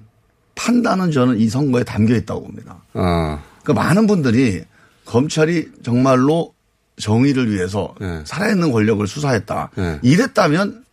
판단은 0.55 1.11
저는 1.11 1.41
이 1.41 1.49
선거에 1.49 1.83
담겨 1.83 2.15
있다고 2.15 2.45
봅니다. 2.45 2.81
아. 2.93 3.43
그러니까 3.65 3.85
많은 3.85 4.07
분들이 4.07 4.63
검찰이 5.05 5.67
정말로 5.83 6.55
정의를 7.01 7.51
위해서 7.51 7.97
네. 8.01 8.23
살아있는 8.25 8.71
권력을 8.71 9.05
수사했다. 9.05 9.71
네. 9.77 9.99
이랬다면 10.03 10.85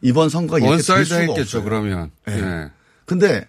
이번 0.00 0.28
선거가 0.28 0.58
이렇게 0.58 0.82
될 0.82 1.04
수가 1.04 1.20
했겠죠, 1.20 1.58
없어요. 1.58 1.62
그러면. 1.62 2.10
네. 2.26 2.36
예. 2.36 2.70
근데 3.04 3.46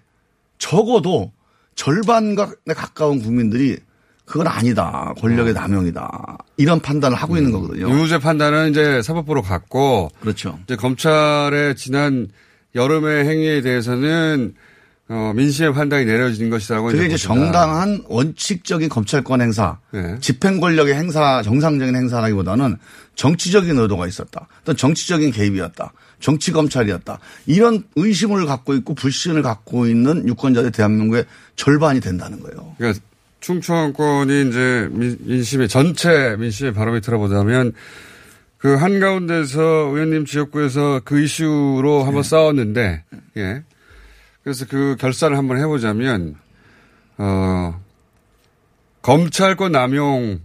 적어도 0.70 1.32
절반에 1.76 2.74
가까운 2.76 3.22
국민들이 3.22 3.78
그건 4.26 4.48
아니다. 4.48 5.14
권력의 5.20 5.54
남용이다. 5.54 6.38
이런 6.58 6.80
판단을 6.80 7.16
하고 7.16 7.38
있는 7.38 7.52
거거든요. 7.52 7.86
음. 7.86 7.92
유무죄 7.92 8.18
판단은 8.18 8.72
이제 8.72 9.04
사법부로 9.04 9.44
갔고 9.44 10.10
그렇죠. 10.20 10.58
이제 10.64 10.76
검찰의 10.76 11.76
지난 11.76 12.28
여름의 12.74 13.28
행위에 13.28 13.62
대해서는 13.62 14.56
어, 15.08 15.34
민심의 15.36 15.76
판단이 15.76 16.06
내려진 16.06 16.50
것이라고 16.50 16.88
그게 16.88 17.06
이제. 17.06 17.18
정당한 17.18 18.02
원칙적인 18.08 18.90
검찰권 18.90 19.42
행사, 19.42 19.78
네. 19.92 20.18
집행 20.20 20.60
권력의 20.60 20.96
행사, 20.96 21.44
정상적인 21.44 21.96
행사라기보다는 21.96 22.78
정치적인 23.14 23.78
의도가 23.78 24.08
있었다. 24.08 24.48
또 24.64 24.74
정치적인 24.74 25.32
개입이었다. 25.32 25.94
정치 26.26 26.52
검찰이었다. 26.52 27.20
이런 27.46 27.84
의심을 27.96 28.48
갖고 28.48 28.74
있고 28.74 28.96
불신을 28.96 29.44
갖고 29.44 29.86
있는 29.86 30.28
유권자들 30.28 30.72
대한민국의 30.72 31.26
절반이 31.56 32.00
된다는 32.00 32.40
거예요. 32.40 32.74
그러니까 32.80 33.00
충청권이 33.42 34.50
이제 34.50 34.90
민- 34.92 35.20
민심의 35.22 35.68
전체 35.68 36.36
민심의 36.40 36.74
바로미터로 36.74 37.20
보자면 37.20 37.74
그 38.58 38.74
한가운데서 38.74 39.62
의원님 39.62 40.26
지역구에서 40.26 41.02
그 41.06 41.22
이슈로 41.22 42.06
한번 42.06 42.24
싸웠는데 42.24 43.04
예. 43.38 43.64
그래서 44.42 44.66
그 44.68 44.96
결산을 45.00 45.38
한번 45.38 45.60
해보자면 45.60 46.38
어 47.20 47.80
검찰권 49.04 49.74
남용 49.74 50.40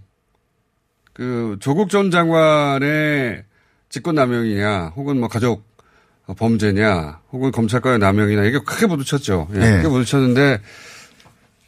그 1.14 1.56
조국 1.58 1.88
전 1.88 2.10
장관의 2.10 3.44
직권 3.88 4.14
남용이냐 4.14 4.92
혹은 4.94 5.18
뭐 5.18 5.28
가족 5.28 5.64
범죄냐 6.36 7.20
혹은 7.32 7.50
검찰권의 7.50 7.98
남용이냐 7.98 8.44
이게 8.44 8.58
크게 8.58 8.86
부딪혔죠. 8.86 9.48
예, 9.54 9.58
네. 9.58 9.76
크게 9.78 9.88
부딪혔는데 9.88 10.60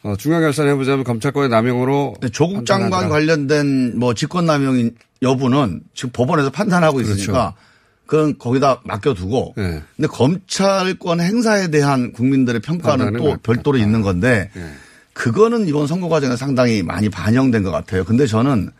어, 0.04 0.16
중앙 0.16 0.40
결산 0.40 0.68
해보자면 0.68 1.04
검찰권의 1.04 1.48
남용으로 1.48 2.14
근데 2.14 2.28
조국 2.28 2.66
장관 2.66 2.90
판단하더라. 2.90 3.08
관련된 3.10 3.98
뭐 3.98 4.14
직권남용 4.14 4.90
여부는 5.22 5.82
지금 5.94 6.10
법원에서 6.12 6.50
판단하고 6.50 7.00
있으니까 7.00 7.54
그건 8.06 8.36
거기다 8.38 8.80
맡겨두고 8.84 9.54
네. 9.56 9.82
근데 9.96 10.08
검찰권 10.08 11.20
행사에 11.20 11.68
대한 11.68 12.12
국민들의 12.12 12.60
평가는 12.60 13.16
또 13.16 13.24
맞다. 13.30 13.38
별도로 13.42 13.78
있는 13.78 14.02
건데 14.02 14.50
네. 14.54 14.72
그거는 15.12 15.68
이번 15.68 15.86
선거 15.86 16.08
과정에 16.08 16.36
상당히 16.36 16.82
많이 16.82 17.08
반영된 17.08 17.62
것 17.62 17.70
같아요. 17.70 18.04
근데 18.04 18.26
저는 18.26 18.70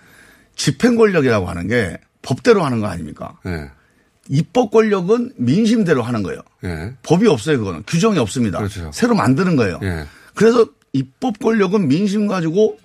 집행 0.56 0.96
권력이라고 0.96 1.46
하는 1.46 1.68
게 1.68 1.98
법대로 2.22 2.64
하는 2.64 2.80
거 2.80 2.88
아닙니까? 2.88 3.38
네. 4.28 4.36
입법 4.36 4.70
권력은 4.70 5.32
민심대로 5.36 6.02
하는 6.02 6.22
거예요. 6.22 6.40
예. 6.64 6.94
법이 7.02 7.26
없어요, 7.26 7.58
그거는. 7.58 7.82
규정이 7.86 8.18
없습니다. 8.18 8.58
그렇죠. 8.58 8.90
새로 8.92 9.14
만드는 9.14 9.56
거예요. 9.56 9.80
예. 9.82 10.06
그래서 10.34 10.66
입법 10.92 11.38
권력은 11.38 11.88
민심 11.88 12.26
가지고 12.26 12.78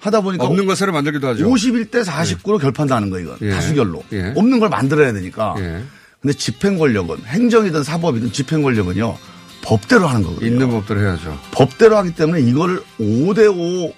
하다 0.00 0.20
보니까 0.20 0.44
없는 0.44 0.66
거 0.66 0.74
새로 0.74 0.92
만들기도 0.92 1.28
하죠. 1.28 1.48
51대 1.48 2.04
49로 2.04 2.60
결판나는 2.60 3.10
거예요, 3.10 3.26
이건. 3.26 3.38
예. 3.42 3.50
다수결로. 3.50 4.02
예. 4.12 4.32
없는 4.36 4.58
걸 4.58 4.68
만들어야 4.68 5.12
되니까. 5.12 5.54
예. 5.58 5.82
근데 6.20 6.36
집행 6.36 6.78
권력은 6.78 7.24
행정이든 7.24 7.82
사법이든 7.82 8.32
집행 8.32 8.62
권력은요. 8.62 9.16
법대로 9.62 10.06
하는 10.06 10.22
거거든요. 10.24 10.46
있는 10.46 10.70
법대로 10.70 11.00
해야죠. 11.00 11.38
법대로 11.52 11.96
하기 11.98 12.14
때문에 12.14 12.42
이거를 12.42 12.82
5대5 13.00 13.92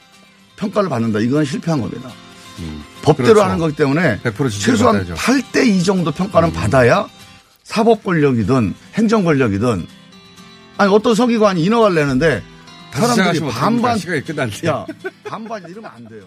평가를 0.56 0.88
받는다. 0.88 1.20
이건 1.20 1.44
실패한 1.44 1.80
겁니다. 1.80 2.10
법대로 3.02 3.28
그렇죠. 3.28 3.42
하는 3.44 3.58
거기 3.58 3.76
때문에 3.76 4.18
100% 4.20 4.50
지지를 4.50 4.74
최소한 4.76 4.98
받아야죠. 4.98 5.12
음. 5.12 5.16
8대 5.16 5.66
2 5.66 5.82
정도 5.84 6.10
평가는 6.10 6.52
받아야 6.52 7.06
사법 7.62 8.02
권력이든 8.04 8.74
행정 8.94 9.24
권력이든 9.24 9.86
아니 10.76 10.92
어떤 10.92 11.14
서기관이 11.14 11.62
인허가를 11.64 11.94
내는데 11.94 12.42
사람들이 12.92 13.40
반반? 13.50 13.98
시간이 13.98 14.24
끝났네. 14.24 14.52
야 14.66 14.86
반반 15.24 15.62
이러면 15.68 15.90
안 15.94 16.08
돼요. 16.08 16.22